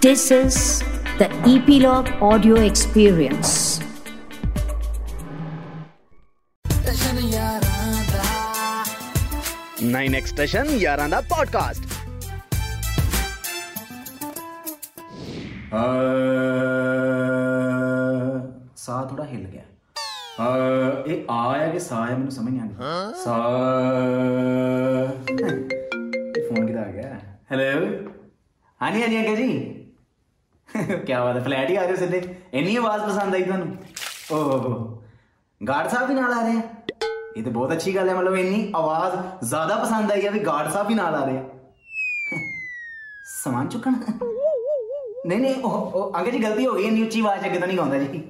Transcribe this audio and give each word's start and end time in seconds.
This 0.00 0.30
is 0.30 0.82
the 1.18 1.28
Epilogue 1.46 2.08
Audio 2.22 2.56
Experience. 2.58 3.80
Nine 9.82 10.14
extension 10.14 10.70
ਯਾਰਾਂ 10.78 11.08
ਦਾ 11.08 11.20
podcast 11.28 11.84
ਸਾਹ 18.76 19.06
ਥੋੜਾ 19.08 19.24
ਹਿੱਲ 19.24 19.44
ਗਿਆ 19.46 19.62
ਇਹ 21.06 21.24
ਆ 21.30 21.54
ਹੈ 21.54 21.68
ਕਿ 21.72 21.78
ਸਾਹ 21.80 22.06
ਹੈ 22.06 22.12
ਮੈਨੂੰ 22.12 22.30
ਸਮਝ 22.30 22.52
ਨਹੀਂ 22.52 22.60
ਆਉਂਦੀ 22.60 22.74
ਸਾਹ 23.24 23.48
ਫੋਨ 26.48 26.66
ਕਿਦਾ 26.66 26.80
ਆ 26.80 26.90
ਗਿਆ 26.90 27.18
ਹੈਲੋ 27.50 27.86
ਹਾਂਜੀ 28.80 29.02
ਹਾਂਜੀ 29.02 29.18
ਅੰਕਲ 29.18 29.36
ਜੀ 29.36 29.69
ਕੀ 30.76 31.12
ਬਾਤ 31.12 31.36
ਹੈ 31.36 31.40
ਫਲੈਟ 31.42 31.70
ਹੀ 31.70 31.76
ਆ 31.76 31.82
ਰਹੇ 31.82 31.90
ਹੋ 31.90 31.96
ਸਿੱਧੇ। 31.96 32.34
ਇੰਨੀ 32.54 32.76
ਆਵਾਜ਼ 32.76 33.02
ਪਸੰਦ 33.02 33.34
ਆਈ 33.34 33.42
ਤੁਹਾਨੂੰ? 33.42 33.76
ਓਹ। 34.32 34.98
ਗਾਰਡ 35.60 35.88
ਸਾਹਿਬ 35.88 36.08
ਵੀ 36.08 36.14
ਨਾਲ 36.14 36.32
ਆ 36.32 36.42
ਰਹੇ 36.42 36.56
ਆ? 36.56 36.62
ਇਹ 37.36 37.42
ਤਾਂ 37.42 37.52
ਬਹੁਤ 37.52 37.72
ਅੱਛੀ 37.72 37.94
ਗੱਲ 37.94 38.08
ਹੈ, 38.08 38.14
ਮਤਲਬ 38.14 38.36
ਇੰਨੀ 38.36 38.72
ਆਵਾਜ਼ 38.76 39.46
ਜ਼ਿਆਦਾ 39.46 39.76
ਪਸੰਦ 39.76 40.12
ਆਈ 40.12 40.26
ਹੈ 40.26 40.30
ਵੀ 40.30 40.38
ਗਾਰਡ 40.38 40.70
ਸਾਹਿਬ 40.70 40.88
ਵੀ 40.88 40.94
ਨਾਲ 40.94 41.14
ਆ 41.14 41.24
ਰਹੇ 41.24 41.38
ਆ। 41.38 41.44
ਸਮਾਨ 43.24 43.68
ਚੁੱਕਣ? 43.68 43.92
ਨਹੀਂ 45.26 45.38
ਨਹੀਂ, 45.40 45.54
ਉਹ 45.54 45.70
ਉਹ, 45.70 46.18
ਅੰਕਲ 46.18 46.30
ਜੀ, 46.30 46.38
ਗਲਤੀ 46.38 46.66
ਹੋ 46.66 46.74
ਗਈ, 46.74 46.82
ਇੰਨੀ 46.82 47.02
ਉੱਚੀ 47.02 47.20
ਆਵਾਜ਼ 47.20 47.46
ਅੱਗੇ 47.46 47.58
ਤਾਂ 47.58 47.66
ਨਹੀਂ 47.66 47.78
ਗਾਉਂਦਾ 47.78 47.98
ਜੀ। 47.98 48.22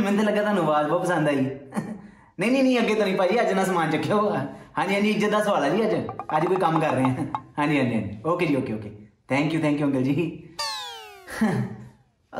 ਮੈਨੂੰ 0.00 0.16
ਤਾਂ 0.16 0.24
ਲੱਗਾ 0.24 0.40
ਤੁਹਾਨੂੰ 0.42 0.62
ਆਵਾਜ਼ 0.64 0.88
ਬਹੁਤ 0.88 1.02
ਪਸੰਦ 1.02 1.28
ਆਈ। 1.28 1.36
ਨਹੀਂ 1.36 2.50
ਨਹੀਂ 2.50 2.62
ਨਹੀਂ, 2.62 2.78
ਅੱਗੇ 2.78 2.94
ਤਾਂ 2.94 3.06
ਨਹੀਂ 3.06 3.16
ਭਾਜੀ, 3.16 3.40
ਅੱਜ 3.40 3.52
ਨਾ 3.52 3.64
ਸਮਾਨ 3.64 3.90
ਚੱਕਿਓ। 3.90 4.30
ਹਾਂਜੀ 4.78 4.94
ਹਾਂਜੀ, 4.94 5.10
ਇੱਜ਼ਤ 5.10 5.30
ਦਾ 5.30 5.42
ਸਵਾਲ 5.42 5.64
ਹੈ 5.64 5.70
ਜੀ 5.70 5.84
ਅੱਜ। 5.84 5.94
ਅੱਜ 6.36 6.46
ਕੋਈ 6.46 6.56
ਕੰਮ 6.56 6.80
ਕਰ 6.80 6.92
ਰਹੇ 6.92 7.04
ਹਾਂ 7.04 7.26
ਹਾਂਜੀ 7.58 7.78
ਹਾਂਜੀ 7.78 7.94
ਹਾਂਜੀ। 7.94 8.18
ਓਕੇ 8.26 8.46
ਜੀ 8.46 8.56
okay 8.56 8.72
okay 8.72 8.90
thank 9.28 9.54
you 9.54 9.60
thank 9.60 9.80
you 9.80 9.86
uncle 9.86 10.02
ਜੀ। 10.02 10.42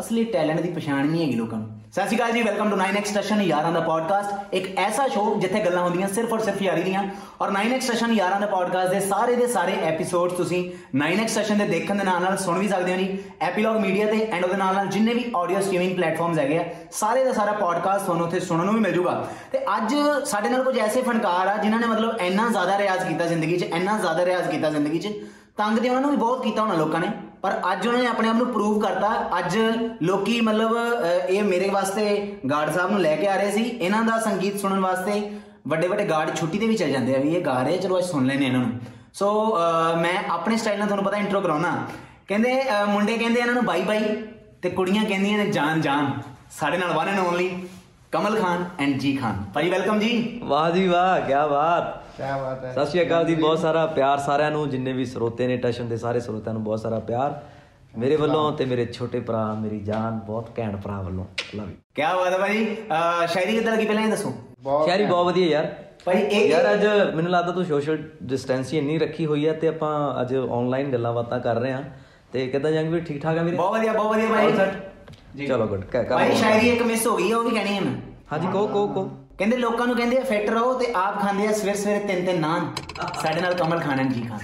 ਅਸਲੀ 0.00 0.24
ਟੈਲੈਂਟ 0.24 0.60
ਦੀ 0.60 0.68
ਪਛਾਣ 0.70 1.06
ਨਹੀਂ 1.06 1.22
ਹੈਗੀ 1.22 1.36
ਲੋਕਾਂ 1.36 1.58
ਨੂੰ। 1.58 1.68
ਸਤਿ 1.92 2.02
ਸ਼੍ਰੀ 2.02 2.16
ਅਕਾਲ 2.16 2.32
ਜੀ 2.32 2.42
ਵੈਲਕਮ 2.42 2.70
ਟੂ 2.70 2.76
9x 2.76 3.12
ਸੈਸ਼ਨ 3.12 3.40
ਯਾਰਾਂ 3.42 3.70
ਦਾ 3.72 3.80
ਪੋਡਕਾਸਟ 3.80 4.54
ਇੱਕ 4.54 4.66
ਐਸਾ 4.78 5.06
ਸ਼ੋਅ 5.08 5.38
ਜਿੱਥੇ 5.40 5.60
ਗੱਲਾਂ 5.60 5.82
ਹੁੰਦੀਆਂ 5.82 6.08
ਸਿਰਫ 6.08 6.32
ਔਰ 6.32 6.40
ਸਿਰਫ 6.40 6.62
ਯਾਰੀ 6.62 6.82
ਦੀਆਂ। 6.82 7.02
ਔਰ 7.40 7.50
9x 7.50 7.80
ਸੈਸ਼ਨ 7.80 8.12
ਯਾਰਾਂ 8.12 8.40
ਦਾ 8.40 8.46
ਪੋਡਕਾਸਟ 8.46 8.90
ਦੇ 8.90 9.00
ਸਾਰੇ 9.00 9.36
ਦੇ 9.36 9.46
ਸਾਰੇ 9.46 9.72
ਐਪੀਸੋਡਸ 9.82 10.36
ਤੁਸੀਂ 10.36 10.62
9x 10.96 11.28
ਸੈਸ਼ਨ 11.28 11.58
ਦੇ 11.58 11.66
ਦੇਖਣ 11.66 11.94
ਦੇ 11.94 12.04
ਨਾਲ 12.04 12.22
ਨਾਲ 12.22 12.36
ਸੁਣ 12.36 12.58
ਵੀ 12.58 12.68
ਸਕਦੇ 12.68 12.92
ਹੋ 12.92 12.98
ਜੀ 12.98 13.18
ਐਪੀਲੌਗ 13.40 13.76
ਮੀਡੀਆ 13.80 14.06
ਤੇ 14.06 14.20
ਐਂਡ 14.22 14.44
ਉਹਦੇ 14.44 14.56
ਨਾਲ 14.56 14.74
ਨਾਲ 14.74 14.86
ਜਿੰਨੇ 14.86 15.14
ਵੀ 15.14 15.24
ਆਡੀਓ 15.36 15.60
ਸਟ੍ਰੀਮਿੰਗ 15.60 15.96
ਪਲੇਟਫਾਰਮਸ 15.96 16.38
ਹੈਗੇ 16.38 16.58
ਆ, 16.58 16.64
ਸਾਰੇ 16.92 17.24
ਦਾ 17.24 17.32
ਸਾਰਾ 17.32 17.52
ਪੋਡਕਾਸਟ 17.52 18.04
ਤੁਹਾਨੂੰ 18.04 18.26
ਉੱਥੇ 18.26 18.40
ਸੁਣਨ 18.40 18.64
ਨੂੰ 18.64 18.74
ਵੀ 18.74 18.80
ਮਿਲ 18.80 18.92
ਜੂਗਾ। 18.92 19.12
ਤੇ 19.52 19.58
ਅੱਜ 19.76 19.94
ਸਾਡੇ 20.26 20.48
ਨਾਲ 20.48 20.62
ਕੁਝ 20.62 20.78
ਐਸੇ 20.78 21.02
ਫਨਕਾਰ 21.02 21.46
ਆ 21.46 21.56
ਜਿਨ੍ਹਾਂ 21.56 21.80
ਨੇ 21.80 21.86
ਮਤਲਬ 21.86 22.20
ਇੰਨਾ 22.20 22.48
ਜ਼ਿਆਦਾ 22.48 22.78
ਰਿਆਜ਼ 22.78 23.06
ਕੀਤਾ 23.08 23.26
ਜ਼ਿੰਦਗੀ 23.26 23.58
'ਚ, 23.58 23.62
ਇੰਨਾ 23.62 23.98
ਜ਼ਿਆਦਾ 23.98 24.24
ਰਿਆਜ਼ 24.24 24.50
ਕੀਤਾ 24.50 24.70
ਜ਼ਿੰਦਗੀ 24.70 24.98
'ਚ। 24.98 25.12
ਤੰਗ 25.56 25.78
ਤੇ 25.78 25.88
ਉਹਨਾਂ 25.88 26.00
ਨੂੰ 26.00 26.10
ਵੀ 26.10 26.16
ਬਹੁਤ 26.16 26.42
ਕੀਤਾ 26.42 26.62
ਹੋਣਾ 26.62 26.74
ਲੋਕਾਂ 26.74 27.00
ਨੇ। 27.00 27.08
ਪਰ 27.44 27.60
ਅੱਜ 27.72 27.86
ਉਹਨਾਂ 27.86 28.00
ਨੇ 28.02 28.06
ਆਪਣੇ 28.06 28.28
ਆਪ 28.28 28.36
ਨੂੰ 28.36 28.46
ਪ੍ਰੂਵ 28.46 28.80
ਕਰਤਾ। 28.80 29.30
ਅੱਜ 29.38 29.58
ਲੋਕੀ 30.02 30.40
ਮਤਲਬ 30.40 30.76
ਅਹ, 30.76 31.06
ਇਹ 31.28 31.42
ਮੇਰੇ 31.42 31.70
ਵਾਸਤੇ 31.70 32.36
ਗਾਰਡ 32.50 32.70
ਸਾਹਿਬ 32.70 32.90
ਨੂੰ 32.90 33.00
ਲੈ 33.00 33.16
ਕੇ 33.16 33.28
ਆ 33.28 33.36
ਰਹੇ 33.36 33.50
ਸੀ। 33.50 33.62
ਇਹਨਾਂ 33.62 34.02
ਦਾ 34.02 34.18
ਸੰਗੀਤ 34.18 34.60
ਸੁਣਨ 34.60 34.80
ਵਾਸਤੇ 34.80 35.30
ਵੱਡੇ 35.68 35.88
ਵੱਡੇ 35.88 36.04
ਗਾਰਡ 36.04 36.36
ਛੁੱਟੀ 36.36 36.58
ਤੇ 36.58 36.66
ਵੀ 36.66 36.76
ਚੱਲ 36.76 36.90
ਜਾਂਦੇ 36.90 37.16
ਆ 37.16 37.18
ਵੀ 37.18 37.34
ਇਹ 37.34 37.44
ਗਾ 37.44 37.62
ਰਹੇ 37.62 37.74
ਆ, 37.74 37.76
ਚਲੋ 37.76 37.98
ਅੱਜ 37.98 38.04
ਸੁਣ 38.04 38.26
ਲੈਨੇ 38.26 38.46
ਇਹਨਾਂ 38.46 38.60
ਨੂੰ। 38.60 38.72
ਸੋ 39.14 39.58
ਅਹ, 39.58 39.96
ਮੈਂ 39.96 40.24
ਆਪਣੇ 40.30 40.56
ਸਟਾਈਲ 40.56 40.78
ਨਾਲ 40.78 40.88
ਤੁਹਾਨੂੰ 40.88 41.04
ਪਤਾ 41.04 41.16
ਇੰਟਰੋ 41.16 41.40
ਕਰਾਉਣਾ। 41.40 41.86
ਕਹਿੰਦੇ 42.28 42.62
ਅਹ, 42.62 42.86
ਮੁੰਡੇ 42.86 43.18
ਕਹਿੰਦੇ 43.18 43.40
ਇਹਨਾਂ 43.40 43.54
ਨੂੰ 43.54 43.64
ਬਾਈ 43.64 43.82
ਬਾਈ 43.82 44.22
ਤੇ 44.62 44.70
ਕੁੜੀਆਂ 44.70 45.04
ਕਹਿੰਦੀਆਂ 45.04 45.38
ਨੇ 45.38 45.46
ਜਾਨ 45.46 45.80
ਜਾਨ। 45.80 46.12
ਸਾਡੇ 46.60 46.78
ਨਾਲ 46.78 46.92
one 46.92 47.08
and 47.08 47.18
only 47.18 47.68
Kamal 48.12 48.40
Khan 48.40 48.64
and 48.78 48.98
G 48.98 49.16
Khan. 49.16 49.44
Bhai 49.54 49.70
welcome 49.70 49.98
ਜੀ। 49.98 50.40
ਵਾਹ 50.44 50.70
ਜੀ 50.70 50.88
ਵਾਹ 50.88 51.20
ਕੀ 51.20 51.32
ਬਾਤ। 51.32 52.03
ਕਿਆ 52.16 52.36
ਬਾਤ 52.38 52.64
ਹੈ। 52.64 52.72
ਸਤਿ 52.72 52.86
ਸ਼੍ਰੀ 52.86 53.02
ਅਕਾਲ 53.02 53.24
ਜੀ 53.26 53.34
ਬਹੁਤ 53.34 53.58
ਸਾਰਾ 53.58 53.84
ਪਿਆਰ 53.86 54.18
ਸਾਰਿਆਂ 54.18 54.50
ਨੂੰ 54.50 54.68
ਜਿੰਨੇ 54.70 54.92
ਵੀ 54.92 55.04
ਸਰੋਤੇ 55.04 55.46
ਨੇ 55.46 55.56
ਟਸ਼ਨ 55.56 55.88
ਦੇ 55.88 55.96
ਸਾਰੇ 55.96 56.20
ਸਰੋਤਿਆਂ 56.20 56.54
ਨੂੰ 56.54 56.62
ਬਹੁਤ 56.64 56.80
ਸਾਰਾ 56.80 56.98
ਪਿਆਰ। 57.08 57.40
ਮੇਰੇ 57.98 58.16
ਵੱਲੋਂ 58.16 58.50
ਤੇ 58.52 58.64
ਮੇਰੇ 58.64 58.84
ਛੋਟੇ 58.86 59.20
ਭਰਾ 59.20 59.42
ਮੇਰੀ 59.54 59.78
ਜਾਨ 59.80 60.18
ਬਹੁਤ 60.26 60.50
ਘੈਂਟ 60.58 60.76
ਭਰਾ 60.76 61.00
ਵੱਲੋਂ। 61.00 61.24
ਲਵ 61.54 61.68
ਯੂ 61.70 61.76
ਕੀ 61.94 62.02
ਬਾਤ 62.02 62.32
ਹੈ 62.32 62.38
ਭਾਈ। 62.38 62.64
ਸ਼ਾਇਰੀ 63.26 63.52
ਕਿੱਦਾਂ 63.52 63.72
ਲੱਗੀ 63.72 63.86
ਪਹਿਲਾਂ 63.86 64.02
ਇਹ 64.02 64.10
ਦੱਸੋ? 64.10 64.32
ਸ਼ਾਇਰੀ 64.86 65.04
ਬਹੁਤ 65.04 65.26
ਵਧੀਆ 65.26 65.46
ਯਾਰ। 65.46 65.68
ਭਾਈ 66.04 66.20
ਇਹ 66.20 66.48
ਯਾਰ 66.50 66.72
ਅੱਜ 66.72 66.86
ਮੈਨੂੰ 67.16 67.30
ਲੱਗਦਾ 67.30 67.52
ਤੂੰ 67.52 67.64
ਸੋਸ਼ਲ 67.64 67.98
ਡਿਸਟੈਂਸਿੰਗ 68.22 68.82
ਇੰਨੀ 68.82 68.98
ਰੱਖੀ 68.98 69.26
ਹੋਈ 69.26 69.46
ਹੈ 69.48 69.52
ਤੇ 69.52 69.68
ਆਪਾਂ 69.68 69.92
ਅੱਜ 70.20 70.34
ਆਨਲਾਈਨ 70.36 70.90
ਗੱਲਾਂ 70.92 71.12
ਬਾਤਾਂ 71.12 71.38
ਕਰ 71.40 71.60
ਰਹੇ 71.60 71.72
ਹਾਂ। 71.72 71.82
ਤੇ 72.32 72.46
ਕਿਦਾਂ 72.46 72.70
ਜੰਗ 72.72 72.92
ਵੀ 72.92 73.00
ਠੀਕ 73.00 73.22
ਠਾਕ 73.22 73.38
ਆ 73.38 73.42
ਵੀਰੇ? 73.42 73.56
ਬਹੁਤ 73.56 73.72
ਵਧੀਆ 73.72 73.92
ਬਹੁਤ 73.92 74.16
ਵਧੀਆ 74.16 74.28
ਭਾਈ। 74.28 74.52
ਜੀ। 75.36 75.46
ਚਲੋ 75.46 75.66
ਗੁੱਡ 75.66 75.84
ਕਰ 75.84 76.04
ਭਾਈ 76.10 76.34
ਸ਼ਾਇਰੀ 76.36 76.68
ਇੱਕ 76.68 76.82
ਮਿਸ 76.82 77.06
ਹੋ 77.06 77.16
ਗਈ 77.16 77.30
ਹੈ 77.30 77.36
ਉਹ 77.36 77.44
ਵੀ 77.44 77.50
ਕਹਿਣੀ 77.50 77.76
ਹੈ 77.76 77.80
ਮੈਂ 77.80 77.94
ਹਾਂਜੀ 78.32 78.46
ਕੋ 78.52 78.66
ਕੋ 78.66 78.86
ਕੋ 78.88 79.08
ਕਹਿੰਦੇ 79.38 79.56
ਲੋਕਾਂ 79.56 79.86
ਨੂੰ 79.86 79.96
ਕਹਿੰਦੇ 79.96 80.18
ਆ 80.18 80.20
ਫਿੱਟ 80.20 80.50
ਰਹੋ 80.50 80.72
ਤੇ 80.74 80.92
ਆਪ 80.96 81.20
ਖਾਂਦੇ 81.20 81.46
ਆ 81.46 81.52
ਸਵੇਰ 81.52 81.76
ਸਵੇਰੇ 81.76 81.98
ਤਿੰਨ 81.98 82.26
ਤਿੰਨ 82.26 82.40
ਨਾਨ। 82.40 82.72
ਸਾਡੇ 83.22 83.40
ਨਾਲ 83.40 83.54
ਕਮਲ 83.54 83.80
ਖਾਨ 83.80 84.00
and 84.00 84.12
ਜੀ 84.12 84.22
ਖਾਨ 84.22 84.38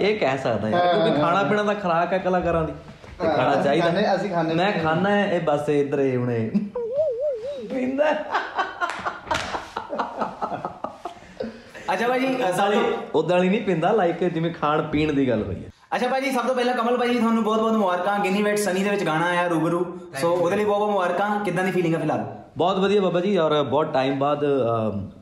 ਇਹ 0.00 0.18
ਕਹਿ 0.20 0.38
ਸਕਦਾ 0.38 0.68
ਯਾਰ 0.68 0.94
ਕਿਉਂਕਿ 0.94 1.20
ਖਾਣਾ 1.20 1.42
ਪੀਣਾ 1.42 1.62
ਦਾ 1.62 1.74
ਖਰਾਕ 1.74 2.12
ਹੈ 2.12 2.18
ਕਲਾਕਾਰਾਂ 2.18 2.64
ਦੀ। 2.64 2.72
ਤੇ 3.20 3.28
ਖਾਣਾ 3.36 3.62
ਚਾਹੀਦਾ। 3.62 3.86
ਖਾਂਦੇ- 3.86 4.16
ਅਸੀਂ 4.16 4.30
ਖਾਂਦੇ 4.30 4.54
ਮੈਂ 4.54 4.72
ਖਾਣਾ 4.72 5.10
ਹੈ 5.10 5.32
ਇਹ 5.32 5.40
ਬਸ 5.40 5.68
ਇਧਰ 5.68 6.00
ਹੀ 6.00 6.16
ਹੁਣੇ। 6.16 6.50
ਪੀਂਦਾ। 7.74 8.10
ਅੱਛਾ 11.94 12.06
ਸਭ 12.52 12.72
ਤੋਂ 12.72 12.82
ਉਦਾਂ 13.14 13.36
ਵਾਲੀ 13.36 13.48
ਨਹੀਂ 13.48 13.62
ਪੀਂਦਾ 13.62 13.92
ਲਾਈਕ 13.92 14.24
ਜਿਵੇਂ 14.24 14.54
ਖਾਣ 14.54 14.82
ਪੀਣ 14.82 15.12
ਦੀ 15.12 15.28
ਗੱਲ 15.28 15.42
ਹੋਈ 15.42 15.64
ਹੈ। 15.64 15.70
ਅੱਛਾ 15.90 16.08
ਭਾਜੀ 16.08 16.30
ਸਭ 16.30 16.46
ਤੋਂ 16.46 16.54
ਪਹਿਲਾਂ 16.54 16.74
ਕਮਲ 16.74 16.96
ਭਾਜੀ 16.98 17.14
ਤੁਹਾਨੂੰ 17.14 17.42
ਬਹੁਤ 17.44 17.60
ਬਹੁਤ 17.60 17.72
ਮੁਬਾਰਕਾਂ। 17.72 18.18
ਗਿਨੀ 18.20 18.42
ਵੇਟ 18.42 18.58
ਸਨੀ 18.58 18.82
ਦੇ 18.84 18.90
ਵਿੱਚ 18.90 19.04
ਗਾਣਾ 19.04 19.26
ਆਇਆ 19.26 19.46
ਰੂਬਰੂ। 19.48 19.84
ਸੋ 20.20 20.32
ਉਹਦੇ 20.32 20.56
ਲਈ 20.56 20.64
ਬਹੁਤ 20.64 20.78
ਬਹੁਤ 20.78 20.90
ਮੁਬਾਰਕਾਂ। 20.90 21.44
ਕਿੱਦਾਂ 21.44 21.64
ਦੀ 21.64 21.70
ਫੀਲਿੰਗ 21.70 21.94
ਹੈ 21.94 22.00
ਫਿਲਹਾਲ? 22.00 22.24
ਬਹੁਤ 22.58 22.78
ਵਧੀਆ 22.78 23.00
ਬਾਬਾ 23.00 23.20
ਜੀ 23.20 23.36
ਔਰ 23.38 23.62
ਬਹੁਤ 23.62 23.92
ਟਾਈਮ 23.92 24.18
ਬਾਅਦ 24.18 24.44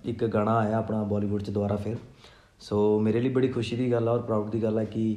ਇੱਕ 0.05 0.25
ਗਾਣਾ 0.27 0.57
ਆਇਆ 0.57 0.79
ਆਪਣਾ 0.79 1.03
ਬਾਲੀਵੁੱਡ 1.03 1.43
'ਚ 1.43 1.51
ਦੁਬਾਰਾ 1.51 1.77
ਫਿਰ। 1.77 1.97
ਸੋ 2.61 2.99
ਮੇਰੇ 3.01 3.21
ਲਈ 3.21 3.29
ਬੜੀ 3.29 3.49
ਖੁਸ਼ੀ 3.49 3.77
ਦੀ 3.77 3.91
ਗੱਲ 3.93 4.09
ਆ 4.09 4.13
ਔਰ 4.13 4.23
ਪ੍ਰਾਊਡ 4.23 4.51
ਦੀ 4.51 4.63
ਗੱਲ 4.63 4.79
ਹੈ 4.79 4.85
ਕਿ 4.85 5.17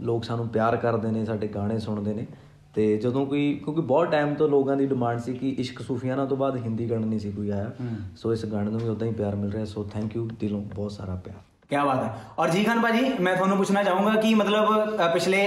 ਲੋਕ 0.00 0.24
ਸਾਨੂੰ 0.24 0.48
ਪਿਆਰ 0.48 0.76
ਕਰਦੇ 0.76 1.10
ਨੇ 1.10 1.24
ਸਾਡੇ 1.24 1.48
ਗਾਣੇ 1.48 1.78
ਸੁਣਦੇ 1.78 2.14
ਨੇ। 2.14 2.26
ਤੇ 2.74 2.96
ਜਦੋਂ 2.96 3.24
ਕੋਈ 3.26 3.52
ਕਿਉਂਕਿ 3.64 3.80
ਬਹੁਤ 3.82 4.10
ਟਾਈਮ 4.10 4.34
ਤੋਂ 4.34 4.48
ਲੋਕਾਂ 4.48 4.76
ਦੀ 4.76 4.86
ਡਿਮਾਂਡ 4.86 5.18
ਸੀ 5.18 5.34
ਕਿ 5.34 5.48
ਇਸ਼ਕ 5.58 5.80
ਸੂਫੀਆਨਾ 5.80 6.24
ਤੋਂ 6.26 6.36
ਬਾਅਦ 6.36 6.56
ਹਿੰਦੀ 6.56 6.90
ਗਾਣਾ 6.90 7.06
ਨਹੀਂ 7.06 7.18
ਸੀ 7.18 7.30
ਕੋਈ 7.32 7.50
ਆਇਆ। 7.50 7.70
ਸੋ 8.16 8.32
ਇਸ 8.32 8.44
ਗਾਣੇ 8.46 8.70
ਨੂੰ 8.70 8.80
ਵੀ 8.80 8.88
ਉਦਾਂ 8.88 9.08
ਹੀ 9.08 9.12
ਪਿਆਰ 9.12 9.36
ਮਿਲ 9.36 9.52
ਰਿਹਾ। 9.52 9.64
ਸੋ 9.64 9.84
ਥੈਂਕ 9.84 10.16
ਯੂ 10.16 10.28
ਦਿਲੋਂ 10.40 10.60
ਬਹੁਤ 10.74 10.92
ਸਾਰਾ 10.92 11.14
ਪਿਆਰ। 11.24 11.42
ਕੀ 11.74 11.86
ਬਾਤ 11.86 12.02
ਹੈ। 12.04 12.10
ਔਰ 12.38 12.48
ਜੀ 12.48 12.64
ਖਾਨ 12.64 12.80
ਭਾਜੀ 12.80 13.12
ਮੈਂ 13.20 13.36
ਤੁਹਾਨੂੰ 13.36 13.56
ਪੁੱਛਣਾ 13.56 13.82
ਚਾਹੂੰਗਾ 13.82 14.20
ਕਿ 14.20 14.34
ਮਤਲਬ 14.34 14.96
ਪਿਛਲੇ 15.12 15.46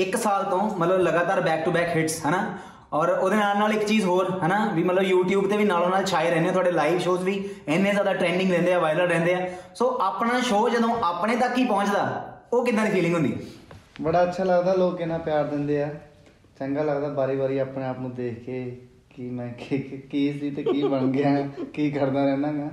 1 0.00 0.16
ਸਾਲ 0.16 0.44
ਤੋਂ 0.44 0.60
ਮਤਲਬ 0.78 1.00
ਲਗਾਤਾਰ 1.00 1.40
ਬੈਕ 1.40 1.64
ਟੂ 1.64 1.70
ਬੈਕ 1.70 1.96
ਹਿੱਟਸ 1.96 2.26
ਹਨਾ? 2.26 2.58
ਔਰ 2.92 3.08
ਉਹਦੇ 3.08 3.36
ਨਾਲ 3.36 3.58
ਨਾਲ 3.58 3.72
ਇੱਕ 3.72 3.84
ਚੀਜ਼ 3.84 4.04
ਹੋਰ 4.04 4.40
ਹਨਾ? 4.46 4.70
ਵੀ 4.74 4.82
ਮਤਲਬ 4.82 5.02
YouTube 5.02 5.48
ਤੇ 5.50 5.56
ਵੀ 5.56 5.64
ਨਾਲੋਂ 5.64 5.88
ਨਾਲ 5.90 6.04
ਛਾਏ 6.04 6.30
ਰਹਿੰਦੇ 6.30 6.48
ਆ, 6.48 6.52
ਤੁਹਾਡੇ 6.52 6.70
ਲਾਈਵ 6.70 6.98
ਸ਼ੋਜ਼ 6.98 7.22
ਵੀ 7.24 7.48
ਇੰਨੇ 7.68 7.90
ਜ਼ਿਆਦਾ 7.90 8.12
ਟ੍ਰੈਂਡਿੰਗ 8.12 8.50
ਰਹਿੰਦੇ 8.50 8.72
ਆ 8.74 8.78
ਵਾਇਰਲ 8.78 9.08
ਰਹਿੰਦੇ 9.08 9.34
ਆ। 9.34 9.48
ਸੋ 9.74 9.98
ਆਪਣਾ 10.00 10.40
ਸ਼ੋਅ 10.40 10.68
ਜਦੋਂ 10.70 10.94
ਆਪਣੇ 11.02 11.36
ਤੱਕ 11.36 11.58
ਹੀ 11.58 11.64
ਪਹੁੰਚਦਾ 11.64 12.24
ਉਹ 12.52 12.64
ਕਿੱਦਾਂ 12.66 12.84
ਦੀ 12.84 12.90
ਫੀਲਿੰਗ 12.90 13.14
ਹੁੰਦੀ? 13.14 13.36
ਬੜਾ 14.02 14.22
ਅੱਛਾ 14.22 14.44
ਲੱਗਦਾ 14.44 14.72
ਲੋਕ 14.74 15.00
ਇਹਨਾਂ 15.00 15.18
ਪਿਆਰ 15.18 15.44
ਦਿੰਦੇ 15.44 15.82
ਆ। 15.82 15.88
ਚੰਗਾ 16.58 16.82
ਲੱਗਦਾ 16.82 17.08
ਬਾਰੀ-ਬਾਰੀ 17.08 17.58
ਆਪਣੇ 17.58 17.84
ਆਪ 17.84 17.98
ਨੂੰ 18.00 18.14
ਦੇਖ 18.14 18.44
ਕੇ 18.44 18.80
ਕਿ 19.16 19.30
ਮੈਂ 19.30 19.48
ਕੀ 19.48 19.78
ਕੀ- 19.78 20.00
ਕੀ 20.10 20.38
ਸੀ 20.40 20.50
ਤੇ 20.50 20.62
ਕੀ 20.62 20.82
ਬਣ 20.82 21.06
ਗਿਆ 21.06 21.30
ਕੀ 21.74 21.90
ਕਰਦਾ 21.90 22.24
ਰਹਿਣਾ 22.24 22.50
ਮੈਂ 22.50 22.68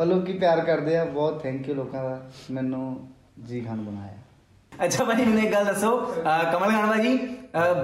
ਪਰ 0.00 0.06
ਲੋਕੀ 0.06 0.32
ਪਿਆਰ 0.32 0.60
ਕਰਦੇ 0.64 0.96
ਆ 0.96 1.04
ਬਹੁਤ 1.04 1.42
ਥੈਂਕ 1.42 1.68
ਯੂ 1.68 1.74
ਲੋਕਾਂ 1.74 2.02
ਦਾ 2.02 2.20
ਮੈਨੂੰ 2.50 2.84
ਜੀ 3.46 3.60
ਖਾਨ 3.60 3.80
ਬਣਾਇਆ। 3.80 4.84
ਅੱਛਾ 4.84 5.04
ਭਾਜੀ 5.04 5.24
ਮੈਨੂੰ 5.24 5.42
ਇੱਕ 5.42 5.52
ਗੱਲ 5.52 5.64
ਦੱਸੋ 5.64 5.90
ਕਮਲ 6.52 6.70
ਖਾਨ 6.70 6.86
ਭਾਜੀ 6.90 7.16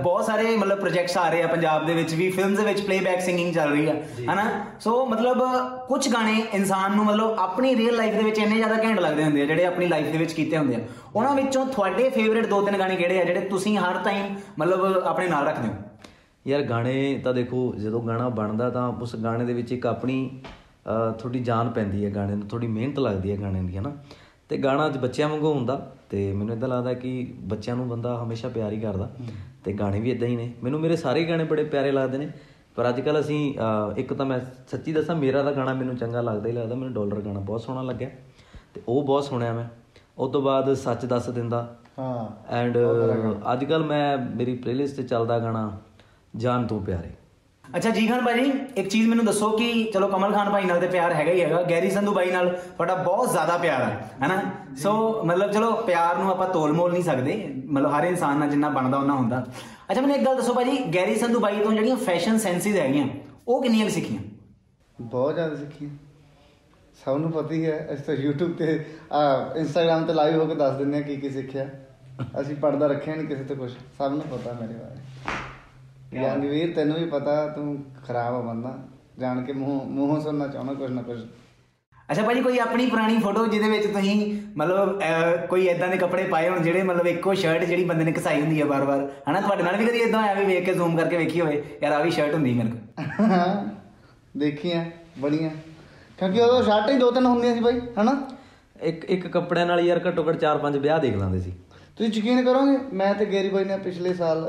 ਬਹੁਤ 0.02 0.24
ਸਾਰੇ 0.24 0.56
ਮਤਲਬ 0.56 0.78
ਪ੍ਰੋਜੈਕਟਸ 0.80 1.16
ਆ 1.18 1.28
ਰਹੇ 1.30 1.42
ਆ 1.42 1.46
ਪੰਜਾਬ 1.46 1.84
ਦੇ 1.86 1.94
ਵਿੱਚ 1.94 2.14
ਵੀ 2.14 2.30
ਫਿਲਮਸ 2.30 2.58
ਦੇ 2.58 2.64
ਵਿੱਚ 2.64 2.80
ਪਲੇਬੈਕ 2.80 3.20
ਸਿੰਗਿੰਗ 3.20 3.52
ਚੱਲ 3.54 3.70
ਰਹੀ 3.70 3.86
ਆ 3.86 3.94
ਹਨਾ? 4.32 4.44
ਸੋ 4.80 5.04
ਮਤਲਬ 5.06 5.42
ਕੁਝ 5.88 6.08
ਗਾਣੇ 6.12 6.42
ਇਨਸਾਨ 6.52 6.96
ਨੂੰ 6.96 7.04
ਮਤਲਬ 7.04 7.38
ਆਪਣੀ 7.38 7.74
ਰੀਅਲ 7.76 7.96
ਲਾਈਫ 7.96 8.14
ਦੇ 8.14 8.22
ਵਿੱਚ 8.22 8.38
ਇੰਨੇ 8.38 8.56
ਜ਼ਿਆਦਾ 8.56 8.76
ਘੈਂਟ 8.84 9.00
ਲੱਗਦੇ 9.00 9.24
ਹੁੰਦੇ 9.24 9.42
ਆ 9.42 9.44
ਜਿਹੜੇ 9.44 9.64
ਆਪਣੀ 9.64 9.86
ਲਾਈਫ 9.86 10.12
ਦੇ 10.12 10.18
ਵਿੱਚ 10.18 10.32
ਕੀਤੇ 10.32 10.58
ਹੁੰਦੇ 10.58 10.74
ਆ। 10.74 10.80
ਉਹਨਾਂ 11.16 11.34
ਵਿੱਚੋਂ 11.34 11.66
ਤੁਹਾਡੇ 11.66 12.08
ਫੇਵਰਿਟ 12.10 12.46
ਦੋ 12.46 12.62
ਤਿੰਨ 12.62 12.78
ਗਾਣੇ 12.78 12.96
ਕਿਹੜੇ 12.96 13.20
ਆ 13.20 13.24
ਜਿਹੜੇ 13.24 13.40
ਤੁਸੀਂ 13.40 13.76
ਹਰ 13.78 13.98
ਟਾਈਮ 14.04 14.34
ਮਤਲਬ 14.58 15.02
ਆਪਣੇ 15.04 15.28
ਨਾਲ 15.28 15.46
ਰੱਖਦੇ 15.46 15.68
ਹੋ? 15.68 15.74
ਯਾਰ 16.46 16.62
ਗਾਣੇ 16.62 17.20
ਤਾਂ 17.24 17.34
ਦੇਖੋ 17.34 17.72
ਜਦੋਂ 17.78 18.00
ਗਾਣਾ 18.02 18.28
ਬਣਦਾ 18.28 18.70
ਤਾਂ 18.70 18.88
ਉਸ 19.02 19.16
ਗਾਣੇ 19.16 19.44
ਦੇ 19.44 19.52
ਵਿੱਚ 19.52 19.72
ਇੱਕ 19.72 19.86
ਆਪਣੀ 19.86 20.18
ਥੋੜੀ 21.18 21.40
ਜਾਨ 21.40 21.70
ਪੈਂਦੀ 21.70 22.04
ਹੈ 22.04 22.10
ਗਾਣੇ 22.10 22.34
ਨੂੰ 22.34 22.48
ਥੋੜੀ 22.48 22.66
ਮਿਹਨਤ 22.66 22.98
ਲੱਗਦੀ 22.98 23.30
ਹੈ 23.32 23.36
ਗਾਣੇ 23.40 23.62
ਦੀ 23.62 23.76
ਹਨਾ 23.78 23.92
ਤੇ 24.48 24.56
ਗਾਣਾ 24.58 24.86
ਅੱਜ 24.86 24.96
ਬੱਚਿਆਂ 24.98 25.28
ਵਾਂਗੂ 25.28 25.52
ਹੁੰਦਾ 25.52 25.76
ਤੇ 26.10 26.32
ਮੈਨੂੰ 26.32 26.56
ਇਦਾਂ 26.56 26.68
ਲੱਗਦਾ 26.68 26.92
ਕਿ 26.94 27.34
ਬੱਚਿਆਂ 27.40 27.76
ਨੂੰ 27.76 27.88
ਬੰਦਾ 27.88 28.22
ਹਮੇਸ਼ਾ 28.22 28.48
ਪਿਆਰ 28.48 28.72
ਹੀ 28.72 28.80
ਕਰਦਾ 28.80 29.10
ਤੇ 29.64 29.72
ਗਾਣੇ 29.72 30.00
ਵੀ 30.00 30.10
ਇਦਾਂ 30.10 30.28
ਹੀ 30.28 30.36
ਨੇ। 30.36 30.52
ਮੈਨੂੰ 30.62 30.80
ਮੇਰੇ 30.80 30.96
ਸਾਰੇ 30.96 31.24
ਗਾਣੇ 31.24 31.44
ਬੜੇ 31.44 31.64
ਪਿਆਰੇ 31.64 31.90
ਲੱਗਦੇ 31.92 32.18
ਨੇ 32.18 32.28
ਪਰ 32.76 32.88
ਅੱਜ 32.88 33.00
ਕੱਲ 33.00 33.20
ਅਸੀਂ 33.20 33.54
ਇੱਕ 33.96 34.12
ਤਾਂ 34.12 34.26
ਮੈਂ 34.26 34.38
ਸੱਚੀ 34.70 34.92
ਦੱਸਾਂ 34.92 35.16
ਮੇਰਾ 35.16 35.42
ਤਾਂ 35.42 35.52
ਗਾਣਾ 35.52 35.74
ਮੈਨੂੰ 35.74 35.96
ਚੰਗਾ 35.96 36.20
ਲੱਗਦਾ 36.20 36.48
ਹੀ 36.48 36.54
ਲੱਗਦਾ 36.54 36.74
ਮੈਨੂੰ 36.74 36.94
ਡਾਲਰ 36.94 37.20
ਗਾਣਾ 37.20 37.40
ਬਹੁਤ 37.40 37.60
ਸੋਹਣਾ 37.60 37.82
ਲੱਗਿਆ 37.82 38.10
ਤੇ 38.74 38.82
ਉਹ 38.88 39.02
ਬਹੁਤ 39.02 39.24
ਸੁਣਿਆ 39.24 39.52
ਮੈਂ। 39.52 39.64
ਉਸ 40.18 40.32
ਤੋਂ 40.32 40.42
ਬਾਅਦ 40.42 40.72
ਸੱਚ 40.74 41.04
ਦੱਸ 41.06 41.28
ਦਿੰਦਾ 41.30 41.76
ਹਾਂ 41.98 42.28
ਐਂਡ 42.54 42.78
ਅੱਜ 43.52 43.64
ਕੱਲ 43.64 43.84
ਮੈਂ 43.84 44.16
ਮੇਰੀ 44.36 44.54
ਪਲੇਲਿਸਟ 44.56 44.96
ਤੇ 44.96 45.02
ਚੱਲਦਾ 45.02 45.38
ਗਾਣਾ 45.38 45.70
ਜਾਨ 46.36 46.66
ਤੂੰ 46.66 46.82
ਪਿਆਰੇ। 46.84 47.10
ਅੱਛਾ 47.74 47.90
ਜੀ 47.90 48.06
ਖਾਨ 48.06 48.24
ਭਾਜੀ 48.24 48.52
ਇੱਕ 48.76 48.88
ਚੀਜ਼ 48.88 49.08
ਮੈਨੂੰ 49.08 49.24
ਦੱਸੋ 49.24 49.50
ਕਿ 49.50 49.68
ਚਲੋ 49.94 50.08
ਕਮਲ 50.08 50.32
ਖਾਨ 50.32 50.50
ਭਾਈ 50.50 50.64
ਨਾਲ 50.64 50.80
ਤੇ 50.80 50.86
ਪਿਆਰ 50.86 51.12
ਹੈਗਾ 51.14 51.32
ਹੀ 51.32 51.40
ਹੈਗਾ 51.42 51.62
ਗੈਰੀ 51.62 51.90
ਸੰਧੂ 51.90 52.12
ਬਾਈ 52.12 52.30
ਨਾਲ 52.30 52.48
ਤੁਹਾਡਾ 52.48 52.94
ਬਹੁਤ 52.94 53.30
ਜ਼ਿਆਦਾ 53.30 53.56
ਪਿਆਰ 53.58 53.82
ਹੈ 53.82 54.10
ਹੈਨਾ 54.22 54.40
ਸੋ 54.74 54.92
ਮਤਲਬ 55.24 55.50
ਚਲੋ 55.52 55.70
ਪਿਆਰ 55.86 56.16
ਨੂੰ 56.18 56.30
ਆਪਾਂ 56.30 56.48
ਤੋਲ 56.48 56.72
ਮੋਲ 56.72 56.92
ਨਹੀਂ 56.92 57.02
ਸਕਦੇ 57.02 57.34
ਮਤਲਬ 57.66 57.92
ਹਰ 57.92 58.04
ਇਨਸਾਨ 58.04 58.38
ਨਾਲ 58.38 58.50
ਜਿੰਨਾ 58.50 58.68
ਬਣਦਾ 58.68 58.98
ਉਹਨਾਂ 58.98 59.14
ਹੁੰਦਾ। 59.14 59.44
ਅੱਛਾ 59.90 60.00
ਮੈਨੂੰ 60.00 60.16
ਇੱਕ 60.16 60.24
ਗੱਲ 60.26 60.36
ਦੱਸੋ 60.36 60.54
ਭਾਜੀ 60.54 60.78
ਗੈਰੀ 60.94 61.16
ਸੰਧੂ 61.16 61.40
ਬਾਈ 61.40 61.58
ਤੋਂ 61.60 61.72
ਜਿਹੜੀਆਂ 61.72 61.96
ਫੈਸ਼ਨ 61.96 62.38
ਸੈਂਸਿਸ 62.38 62.76
ਹੈਗੀਆਂ 62.76 63.06
ਉਹ 63.48 63.62
ਕਿੰਨੀਆਂ 63.62 63.88
ਸਿੱਖੀਆਂ? 63.90 64.22
ਬਹੁਤ 64.98 65.34
ਜ਼ਿਆਦਾ 65.34 65.56
ਸਿੱਖੀ 65.56 65.88
ਸਭ 67.04 67.16
ਨੂੰ 67.16 67.30
ਪਤਾ 67.32 67.54
ਹੀ 67.54 67.64
ਹੈ 67.66 67.88
ਅਸੀਂ 67.94 68.04
ਤਾਂ 68.04 68.14
YouTube 68.16 68.54
ਤੇ 68.58 68.72
ਇੰਸਟਾਗ੍ਰam 69.56 70.06
ਤੇ 70.06 70.12
ਲਾਈਵ 70.12 70.40
ਹੋ 70.40 70.46
ਕੇ 70.46 70.54
ਦੱਸ 70.54 70.76
ਦਿੰਦੇ 70.78 70.98
ਆ 70.98 71.00
ਕੀ 71.00 71.16
ਕੀ 71.16 71.30
ਸਿੱਖਿਆ। 71.30 71.66
ਅਸੀਂ 72.40 72.56
ਪਰਦਾ 72.56 72.86
ਰੱਖਿਆ 72.86 73.14
ਨਹੀਂ 73.14 73.26
ਕਿਸੇ 73.26 73.44
ਤੇ 73.44 73.54
ਕੁਝ 73.54 73.70
ਸਭ 73.98 74.10
ਨੂੰ 74.12 74.20
ਪਤਾ 74.30 74.52
ਮੇਰੇ 74.60 74.74
ਬਾਰੇ। 74.74 75.44
ਯਾਨਵੀਰ 76.14 76.74
ਤੈਨੂੰ 76.74 76.96
ਵੀ 76.96 77.04
ਪਤਾ 77.04 77.46
ਤੂੰ 77.48 77.76
ਖਰਾਬ 78.06 78.34
ਆ 78.34 78.40
ਬੰਦਾ। 78.40 78.78
ਜਾਣ 79.18 79.42
ਕੇ 79.44 79.52
ਮੂੰਹ 79.52 79.84
ਮੂੰਹੋਂ 79.84 80.20
ਸੁਣਨਾ 80.20 80.46
ਚਾਹੁੰਦਾ 80.46 80.74
ਕੁਝ 80.74 80.90
ਨਾ 80.90 81.02
ਕੁਝ 81.02 81.18
ਅੱਛਾ 82.10 82.22
ਭਾਜੀ 82.22 82.40
ਕੋਈ 82.42 82.58
ਆਪਣੀ 82.58 82.86
ਪੁਰਾਣੀ 82.86 83.16
ਫੋਟੋ 83.18 83.46
ਜਿਹਦੇ 83.46 83.68
ਵਿੱਚ 83.70 83.86
ਤੁਸੀਂ 83.86 84.42
ਮਤਲਬ 84.56 85.00
ਕੋਈ 85.48 85.66
ਐਦਾਂ 85.68 85.88
ਦੇ 85.88 85.96
ਕੱਪੜੇ 85.96 86.22
ਪਾਏ 86.24 86.48
ਹੋਣ 86.48 86.62
ਜਿਹੜੇ 86.62 86.82
ਮਤਲਬ 86.82 87.06
ਇੱਕੋ 87.06 87.34
ਸ਼ਰਟ 87.34 87.64
ਜਿਹੜੀ 87.64 87.84
ਬੰਦੇ 87.84 88.04
ਨੇ 88.04 88.12
ਘਸਾਈ 88.12 88.40
ਹੁੰਦੀ 88.40 88.60
ਹੈ 88.60 88.66
ਬਾਰ-ਬਾਰ 88.66 89.06
ਹਨਾ 89.30 89.40
ਤੁਹਾਡੇ 89.40 89.62
ਨਾਲ 89.62 89.76
ਵੀ 89.76 89.86
ਕਦੀ 89.86 89.98
ਇਦਾਂ 89.98 90.20
ਆਇਆ 90.22 90.34
ਵੀ 90.34 90.44
ਵੇਖ 90.44 90.64
ਕੇ 90.66 90.74
ਜ਼ੂਮ 90.74 90.96
ਕਰਕੇ 90.96 91.16
ਵੇਖੀ 91.16 91.40
ਹੋਵੇ 91.40 91.62
ਯਾਰ 91.82 91.92
ਆ 91.92 92.02
ਵੀ 92.02 92.10
ਸ਼ਰਟ 92.10 92.34
ਹੁੰਦੀ 92.34 92.52
ਮੇਰੇ 92.52 92.68
ਕੋਲ? 92.68 92.78
ਦੇਖੀਆਂ 94.36 94.84
ਬੜੀਆਂ। 95.18 95.50
ਕਿਉਂਕਿ 96.18 96.40
ਉਦੋਂ 96.40 96.62
ਸ਼ਰਟਾਂ 96.62 96.92
ਹੀ 96.92 96.98
ਦੋ 96.98 97.10
ਤਿੰਨ 97.10 97.26
ਹੁੰਦੀਆਂ 97.26 97.54
ਸੀ 97.54 97.60
ਬਾਈ 97.60 97.80
ਹਨਾ? 98.00 98.16
ਇੱਕ 98.82 99.04
ਇੱਕ 99.04 99.26
ਕੱਪੜਿਆਂ 99.28 99.66
ਨਾਲ 99.66 99.80
ਯਾਰ 99.80 100.00
ਘੱਟੋ 100.08 100.24
ਘੱਟ 100.28 100.36
4-5 100.44 100.78
ਵਿਆਹ 100.78 100.98
ਦੇਖ 100.98 101.16
ਲਾਂਦੇ 101.16 101.40
ਸੀ। 101.40 101.52
ਤੁਸੀਂ 101.96 102.10
ਯਕੀਨ 102.12 102.44
ਕਰੋਗੇ 102.44 102.76
ਮੈਂ 102.92 103.12
ਤੇ 103.14 103.24
ਗੇਰੀ 103.26 103.48
ਬਾਈ 103.48 103.64
ਨੇ 103.64 103.76
ਪਿਛਲੇ 103.78 104.12
ਸਾਲ 104.14 104.40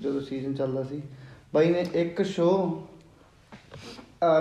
ਜਦੋਂ 0.00 0.20
ਸੀਜ਼ਨ 0.20 0.54
ਚੱਲਦਾ 0.54 0.82
ਸੀ 0.82 1.02
ਬਾਈ 1.54 1.68
ਨੇ 1.70 1.84
ਇੱਕ 1.94 2.22
ਸ਼ੋਅ 2.22 2.86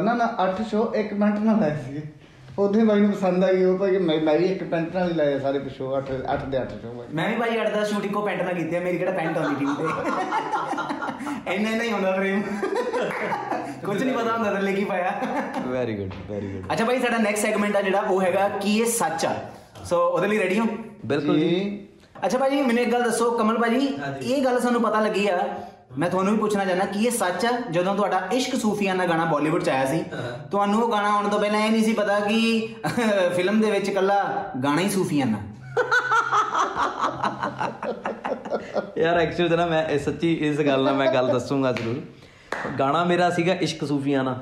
ਨਾ 0.03 0.13
ਨਾ 0.13 0.27
8 0.45 0.63
ਸ਼ੋਅ 0.69 0.95
ਇੱਕ 0.95 1.13
ਮਿੰਟ 1.13 1.37
ਨਾਲ 1.39 1.59
ਲਾਏ 1.59 1.75
ਸੀ 1.85 2.01
ਉਹਦੇ 2.59 2.83
ਬਾਈ 2.83 2.99
ਨੂੰ 2.99 3.11
ਪਸੰਦ 3.11 3.43
ਆ 3.43 3.51
ਗਈ 3.53 3.63
ਉਹ 3.63 3.77
ਭਾਈ 3.77 3.97
ਮੈਂ 3.99 4.19
ਮੈਂ 4.21 4.37
ਵੀ 4.39 4.45
ਇੱਕ 4.45 4.63
ਪੈਂਟ 4.63 4.95
ਨਾਲ 4.95 5.09
ਹੀ 5.09 5.13
ਲਾਏ 5.15 5.33
ਆ 5.33 5.39
ਸਾਰੇ 5.39 5.59
ਸ਼ੋਅ 5.69 5.97
8 5.97 6.15
8 6.33 6.45
ਦੇ 6.51 6.57
8 6.57 6.65
ਸ਼ੋਅ 6.71 6.93
ਬਾਈ। 6.95 7.07
ਮੈਂ 7.13 7.27
ਵੀ 7.29 7.35
ਭਾਈ 7.35 7.59
ਅੱਡ 7.61 7.69
ਦਾ 7.73 7.83
ਸ਼ੂਟ 7.83 8.05
ਇੱਕੋ 8.05 8.21
ਪੈਂਟ 8.21 8.41
ਨਾਲ 8.41 8.53
ਕੀਤੀ 8.53 8.75
ਆ 8.75 8.79
ਮੇਰੀ 8.79 8.97
ਕਿਹੜਾ 8.97 9.11
ਪੈਂਟ 9.11 9.37
ਆਉਂਦੀ 9.37 9.55
ਟੀਮ 9.55 9.75
ਤੇ। 9.75 11.53
ਇੰਨਾ 11.53 11.69
ਇੰਨਾ 11.69 11.83
ਹੀ 11.83 11.91
ਹੁੰਦਾ 11.91 12.11
ਫਰੇਮ 12.15 12.41
ਕੁਝ 13.85 14.01
ਨਹੀਂ 14.03 14.15
ਪਤਾ 14.17 14.33
ਹੁੰਦਾ 14.33 14.53
ਥੱਲੇ 14.53 14.73
ਕੀ 14.73 14.83
ਪਾਇਆ। 14.83 15.11
ਵੈਰੀ 15.67 15.95
ਗੁੱਡ 15.97 16.13
ਵੈਰੀ 16.29 16.47
ਗੁੱਡ 16.47 16.71
ਅੱਛਾ 16.73 16.85
ਭਾਈ 16.85 16.99
ਸਾਡਾ 16.99 17.17
ਨੈਕਸਟ 17.17 17.41
ਸੈਗਮੈਂਟ 17.41 17.75
ਆ 17.75 17.81
ਜਿਹੜਾ 17.81 18.01
ਉਹ 18.01 18.21
ਹੈਗਾ 18.21 18.47
ਕੀ 18.61 18.77
ਇਹ 18.79 18.85
ਸੱਚ 18.93 19.25
ਆ? 19.25 19.33
ਸੋ 19.85 20.01
ਉਹਦੇ 20.07 20.27
ਲਈ 20.27 20.37
ਰੈਡੀ 20.39 20.59
ਹੋ? 20.59 20.65
ਬਿਲਕੁਲ 21.05 21.39
ਜੀ। 21.39 21.85
ਅੱਛਾ 22.25 22.37
ਭਾਜੀ 22.37 22.61
ਮੈਨੂੰ 22.61 22.83
ਇੱਕ 22.83 22.91
ਗੱਲ 22.93 23.03
ਦੱਸੋ 23.03 23.29
ਕਮਲ 23.31 23.57
ਭਾਜੀ 23.57 23.87
ਇਹ 24.23 24.43
ਗੱਲ 24.45 24.59
ਸਾਨੂੰ 24.59 24.81
ਪਤਾ 24.81 24.99
ਲੱਗੀ 24.99 25.27
ਆ। 25.27 25.37
ਮੈਂ 25.97 26.09
ਤੁਹਾਨੂੰ 26.09 26.33
ਵੀ 26.33 26.39
ਪੁੱਛਣਾ 26.39 26.65
ਚਾਹੁੰਦਾ 26.65 26.85
ਕਿ 26.85 27.03
ਇਹ 27.05 27.11
ਸੱਚ 27.11 27.45
ਆ? 27.45 27.49
ਜਦੋਂ 27.71 27.95
ਤੁਹਾਡਾ 27.95 28.19
ਇਸ਼ਕ 28.33 28.55
ਸੂਫੀਆਨਾ 28.55 29.05
ਗਾਣਾ 29.05 29.25
ਬਾਲੀਵੁੱਡ 29.25 29.63
ਚ 29.63 29.69
ਆਇਆ 29.69 29.85
ਸੀ 29.85 30.03
ਤੁਹਾਨੂੰ 30.51 30.81
ਉਹ 30.83 30.91
ਗਾਣਾ 30.91 31.09
ਆਉਣ 31.09 31.29
ਤੋਂ 31.29 31.39
ਪਹਿਲਾਂ 31.39 31.59
ਇਹ 31.59 31.71
ਨਹੀਂ 31.71 31.83
ਸੀ 31.83 31.93
ਪਤਾ 31.93 32.19
ਕਿ 32.19 32.75
ਫਿਲਮ 33.35 33.61
ਦੇ 33.61 33.71
ਵਿੱਚ 33.71 33.89
ਇਕੱਲਾ 33.89 34.23
ਗਾਣਾ 34.63 34.81
ਹੀ 34.81 34.89
ਸੂਫੀਆਨਾ 34.89 35.37
ਯਾਰ 38.97 39.17
ਐਕਚੁਅਲੀ 39.19 39.55
ਨਾ 39.57 39.65
ਮੈਂ 39.65 39.83
ਇਹ 39.85 39.99
ਸੱਚੀ 39.99 40.33
ਇਸ 40.47 40.59
ਗੱਲ 40.59 40.83
ਨਾਲ 40.83 40.95
ਮੈਂ 40.95 41.11
ਗੱਲ 41.13 41.27
ਦੱਸੂਗਾ 41.27 41.71
ਜ਼ਰੂਰ। 41.71 41.99
ਗਾਣਾ 42.79 43.03
ਮੇਰਾ 43.03 43.29
ਸੀਗਾ 43.29 43.53
ਇਸ਼ਕ 43.53 43.85
ਸੂਫੀਆਨਾ। 43.85 44.37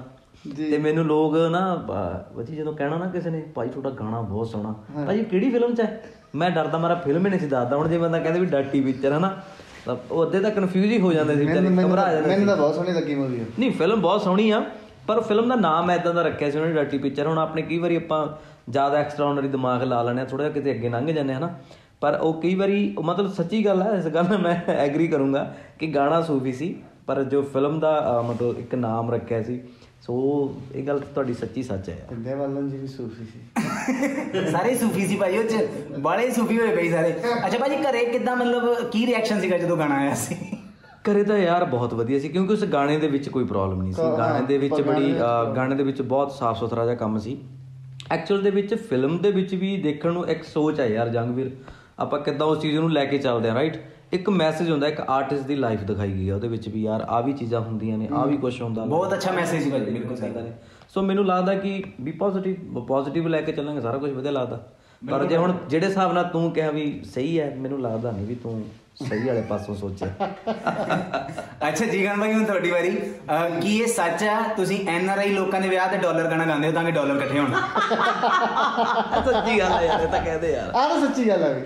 ਤੇ 0.57 0.77
ਮੈਨੂੰ 0.77 1.05
ਲੋਕ 1.05 1.35
ਨਾ 1.51 1.61
ਵਜੀ 2.35 2.55
ਜਦੋਂ 2.55 2.73
ਕਹਿਣਾ 2.73 2.97
ਨਾ 2.97 3.05
ਕਿਸੇ 3.07 3.29
ਨੇ 3.29 3.41
ਭਾਈ 3.55 3.69
ਤੁਹਾਡਾ 3.69 3.89
ਗਾਣਾ 3.89 4.21
ਬਹੁਤ 4.21 4.47
ਸੋਹਣਾ। 4.47 4.73
ਭਾਈ 5.05 5.19
ਇਹ 5.19 5.25
ਕਿਹੜੀ 5.25 5.49
ਫਿਲਮ 5.51 5.75
ਚ 5.75 5.81
ਹੈ? 5.81 6.01
ਮੈਂ 6.37 6.49
ਡਰਦਾ 6.51 6.77
ਮਾਰਾ 6.77 6.95
ਫਿਲਮ 6.95 7.25
ਹੀ 7.25 7.29
ਨਹੀਂ 7.29 7.39
ਸੀ 7.39 7.47
ਦੱਸਦਾ। 7.47 7.77
ਹੁਣ 7.77 7.87
ਜੇ 7.87 7.97
ਬੰਦਾ 7.97 8.19
ਕਹਿੰਦੇ 8.19 8.39
ਵੀ 8.39 8.45
ਡਾਟੀ 8.45 8.81
ਪਿਕਚਰ 8.81 9.11
ਹੈ 9.11 9.19
ਨਾ 9.19 9.35
ਉਹ 10.11 10.23
ਅੱਧੇ 10.25 10.39
ਤਾਂ 10.39 10.51
ਕਨਫਿਊਜ਼ 10.51 10.91
ਹੀ 10.91 10.99
ਹੋ 10.99 11.11
ਜਾਂਦੇ 11.13 11.35
ਸੀ 11.35 11.43
ਮੈਨੂੰ 11.45 11.53
ਵਿਚਾਰੇ 11.53 11.75
ਮੈਨੂੰ 11.75 11.91
ਘਬਰਾ 11.91 12.11
ਜਾਂਦੇ 12.13 12.27
ਮੈਨੂੰ 12.27 12.39
ਸੀ। 12.39 12.45
ਤਾਂ 12.45 12.55
ਬਹੁਤ 12.57 12.75
ਸੋਹਣੀ 12.75 12.91
ਲੱਗੀ 12.93 13.15
ਮੂਵੀ 13.15 13.39
ਨਹੀਂ 13.59 13.71
ਫਿਲਮ 13.71 14.01
ਬਹੁਤ 14.01 14.21
ਸੋਹਣੀ 14.21 14.49
ਆ 14.51 14.63
ਪਰ 15.07 15.19
ਫਿਲਮ 15.21 15.49
ਦਾ 15.49 15.55
ਨਾਮ 15.55 15.91
ਐਦਾਂ 15.91 16.13
ਦਾ 16.13 16.21
ਰੱਖਿਆ 16.21 16.49
ਸੀ 16.51 16.59
ਉਹਨੇ 16.59 16.73
ਡਾਟੀ 16.73 16.97
ਪਿਕਚਰ 16.97 17.27
ਹੁਣ 17.27 17.37
ਆਪਣੇ 17.37 17.61
ਕਈ 17.61 17.77
ਵਾਰੀ 17.77 17.95
ਆਪਾਂ 17.95 18.27
ਜ਼ਿਆਦਾ 18.71 18.97
ਐਕਸਟਰਾਆਰਡਨਰੀ 18.97 19.47
ਦਿਮਾਗ 19.47 19.83
ਲਾ 19.83 20.01
ਲੈਂਦੇ 20.01 20.21
ਆ 20.21 20.25
ਥੋੜਾ 20.25 20.43
ਜਿਹਾ 20.43 20.53
ਕਿਤੇ 20.53 20.71
ਅੱਗੇ 20.71 20.89
ਲੰਘ 20.89 21.11
ਜਾਂਦੇ 21.11 21.33
ਆ 21.33 21.39
ਨਾ 21.39 21.49
ਪਰ 22.01 22.17
ਉਹ 22.21 22.41
ਕਈ 22.41 22.53
ਵਾਰੀ 22.55 22.95
ਮਤਲਬ 23.03 23.31
ਸੱਚੀ 23.33 23.65
ਗੱਲ 23.65 23.81
ਹੈ 23.81 23.91
ਇਸ 23.91 24.07
ਗੱਲ 24.07 24.25
ਨਾਲ 24.29 24.37
ਮੈਂ 24.37 24.55
ਐਗਰੀ 24.73 25.07
ਕਰੂੰਗਾ 25.07 25.53
ਕਿ 25.79 25.87
ਗਾਣਾ 25.87 26.21
ਸੂਫੀ 26.21 26.51
ਸੀ 26.53 26.75
ਪਰ 27.07 27.23
ਜੋ 27.23 27.41
ਫਿਲਮ 27.41 27.79
ਦਾ 27.79 28.23
ਮਤਲਬ 28.27 28.59
ਇੱਕ 28.59 28.75
ਨਾਮ 28.75 29.11
ਰੱਖਿਆ 29.11 29.41
ਸੀ 29.43 29.59
ਸੋ 30.01 30.15
ਇਹ 30.75 30.83
ਗੱਲ 30.87 30.99
ਤੁਹਾਡੀ 30.99 31.33
ਸੱਚੀ 31.33 31.63
ਸੱਚ 31.63 31.89
ਹੈ। 31.89 31.95
ਯਾਰ। 31.95 32.13
ਇੰਦੇ 32.13 32.33
ਵੱਲੋਂ 32.33 32.61
ਜੀ 32.63 32.77
ਵੀ 32.77 32.87
ਸੂਫੀ 32.87 33.25
ਸੀ। 33.25 34.51
ਸਾਰੇ 34.51 34.75
ਸੂਫੀ 34.75 35.05
ਸੀ 35.07 35.15
ਭਾਈ 35.15 35.37
ਉਹ 35.37 35.43
ਚ 35.43 35.67
ਬਾਲੇ 35.99 36.29
ਸੂਫੀ 36.31 36.59
ਹੋਏ 36.59 36.75
ਪਈ 36.75 36.89
ਸਾਰੇ। 36.89 37.13
ਅੱਛਾ 37.45 37.57
ਭਾਜੀ 37.57 37.75
ਘਰੇ 37.75 38.05
ਕਿੱਦਾਂ 38.05 38.35
ਮਤਲਬ 38.35 38.89
ਕੀ 38.89 39.05
ਰਿਐਕਸ਼ਨ 39.05 39.41
ਸੀਗਾ 39.41 39.57
ਜਦੋਂ 39.57 39.77
ਗਾਣਾ 39.77 39.95
ਆਇਆ 39.95 40.13
ਸੀ? 40.15 40.35
ਘਰੇ 41.11 41.23
ਤਾਂ 41.23 41.37
ਯਾਰ 41.37 41.65
ਬਹੁਤ 41.65 41.93
ਵਧੀਆ 41.93 42.19
ਸੀ 42.19 42.29
ਕਿਉਂਕਿ 42.29 42.53
ਉਸ 42.53 42.63
ਗਾਣੇ 42.63 42.97
ਦੇ 42.97 43.07
ਵਿੱਚ 43.07 43.29
ਕੋਈ 43.29 43.43
ਪ੍ਰੋਬਲਮ 43.43 43.81
ਨਹੀਂ 43.81 43.93
ਸੀ। 43.93 44.01
ਗਾਣੇ 44.17 44.45
ਦੇ 44.45 44.57
ਵਿੱਚ 44.57 44.81
ਬੜੀ 44.81 45.13
ਗਾਣੇ 45.55 45.75
ਦੇ 45.75 45.83
ਵਿੱਚ 45.83 46.01
ਬਹੁਤ 46.01 46.31
ਸਾਫ਼ 46.31 46.59
ਸੁਥਰਾ 46.59 46.83
ਜਿਹਾ 46.83 46.95
ਕੰਮ 46.95 47.17
ਸੀ। 47.19 47.37
ਐਕਚੁਅਲ 48.11 48.41
ਦੇ 48.41 48.49
ਵਿੱਚ 48.49 48.73
ਫਿਲਮ 48.75 49.17
ਦੇ 49.17 49.31
ਵਿੱਚ 49.31 49.55
ਵੀ 49.55 49.75
ਦੇਖਣ 49.77 50.11
ਨੂੰ 50.13 50.27
ਇੱਕ 50.29 50.43
ਸੋਚ 50.43 50.79
ਹੈ 50.79 50.87
ਯਾਰ 50.87 51.09
ਜੰਗਵੀਰ 51.09 51.51
ਆਪਾਂ 51.99 52.19
ਕਿੱਦਾਂ 52.19 52.47
ਉਸ 52.47 52.61
ਚੀਜ਼ 52.61 52.77
ਨੂੰ 52.79 52.91
ਲੈ 52.91 53.05
ਕੇ 53.05 53.17
ਚੱਲਦੇ 53.17 53.49
ਆ 53.49 53.53
ਰਾਈਟ 53.53 53.77
ਇੱਕ 54.11 54.29
ਮੈਸੇਜ 54.29 54.69
ਹੁੰਦਾ 54.71 54.87
ਇੱਕ 54.87 54.99
ਆਰਟਿਸਟ 55.01 55.43
ਦੀ 55.43 55.55
ਲਾਈਫ 55.55 55.81
ਦਿਖਾਈ 55.83 56.11
ਗਈ 56.13 56.29
ਹੈ 56.29 56.33
ਉਹਦੇ 56.35 56.47
ਵਿੱਚ 56.47 56.67
ਵੀ 56.69 56.81
ਯਾਰ 56.83 57.01
ਆ 57.09 57.19
ਵੀ 57.21 57.33
ਚੀਜ਼ਾਂ 57.33 57.59
ਹੁੰਦੀਆਂ 57.61 57.97
ਨੇ 57.97 58.07
ਆ 58.13 58.25
ਵੀ 58.25 58.37
ਕੁਝ 58.37 58.61
ਹੁੰਦਾ। 58.61 58.85
ਬਹੁਤ 58.85 59.13
ਅੱਛਾ 59.13 59.31
ਮੈਸੇਜ 59.31 59.63
ਸੀ 59.63 59.71
ਭਾਜੀ 59.71 59.91
ਬਿਲਕੁਲ 59.91 60.15
ਸਹੀ। 60.17 60.29
ਨੇ 60.33 60.51
ਸੋ 60.93 61.01
ਮੈਨੂੰ 61.01 61.25
ਲੱਗਦਾ 61.25 61.53
ਕਿ 61.55 61.81
ਵੀ 62.01 62.11
ਪੋਜ਼ਿਟਿਵ 62.17 62.79
ਪੋਜ਼ਿਟਿਵ 62.87 63.27
ਲੈ 63.27 63.41
ਕੇ 63.41 63.51
ਚੱਲਾਂਗੇ 63.51 63.81
ਸਾਰਾ 63.81 63.97
ਕੁਝ 63.97 64.11
ਵਧੀਆ 64.11 64.31
ਲੱਗਦਾ। 64.31 64.59
ਪਰ 65.01 65.25
ਜੇ 65.25 65.37
ਹੁਣ 65.37 65.53
ਜਿਹੜੇ 65.69 65.85
ਹਿਸਾਬ 65.87 66.13
ਨਾਲ 66.13 66.23
ਤੂੰ 66.23 66.51
ਕਿਹਾ 66.51 66.69
ਵੀ 66.71 66.91
ਸਹੀ 67.13 67.39
ਹੈ 67.39 67.53
ਮੈਨੂੰ 67.57 67.81
ਲੱਗਦਾ 67.81 68.11
ਨਹੀਂ 68.11 68.25
ਵੀ 68.25 68.35
ਤੂੰ 68.35 68.61
ਸਹੀ 69.09 69.27
ਵਾਲੇ 69.27 69.41
ਪਾਸੋਂ 69.41 69.75
ਸੋਚਿਆ। 69.75 70.07
ਅੱਛਾ 71.67 71.85
ਜੀਗਨ 71.85 72.19
ਭਾਈ 72.19 72.33
ਹੁਣ 72.33 72.43
ਤੁਹਾਡੀ 72.45 72.71
ਵਾਰੀ। 72.71 72.91
ਕੀ 73.61 73.77
ਇਹ 73.77 73.87
ਸੱਚ 73.87 74.23
ਆ? 74.23 74.41
ਤੁਸੀਂ 74.55 74.79
ਐਨ 74.89 75.09
ਆਰ 75.09 75.17
ਆਈ 75.17 75.29
ਲੋਕਾਂ 75.29 75.61
ਦੇ 75.61 75.69
ਵਿਆਹ 75.69 75.87
ਤੇ 75.91 75.97
ਡਾਲਰ 75.97 76.29
ਗਾਣਾ 76.29 76.45
ਗਾਉਂਦੇ 76.45 76.67
ਹੋ 76.67 76.73
ਤਾਂ 76.73 76.83
ਕਿ 76.83 76.91
ਡਾਲਰ 76.91 77.15
ਇਕੱਠੇ 77.15 77.39
ਹੋਣ। 77.39 77.51
ਸੱਚੀ 79.25 79.59
ਗੱਲ 79.59 79.71
ਹੈ 79.71 79.83
ਯਾਰ 79.83 80.01
ਇਹ 80.01 80.07
ਤਾਂ 80.07 80.21
ਕਹਦੇ 80.21 80.51
ਯਾਰ 80.51 80.71
ਆਹ 80.75 80.87
ਤਾਂ 80.89 80.99
ਸੱਚੀ 81.07 81.27
ਗੱਲ 81.29 81.43
ਆ 81.43 81.49
ਵੀ। 81.49 81.61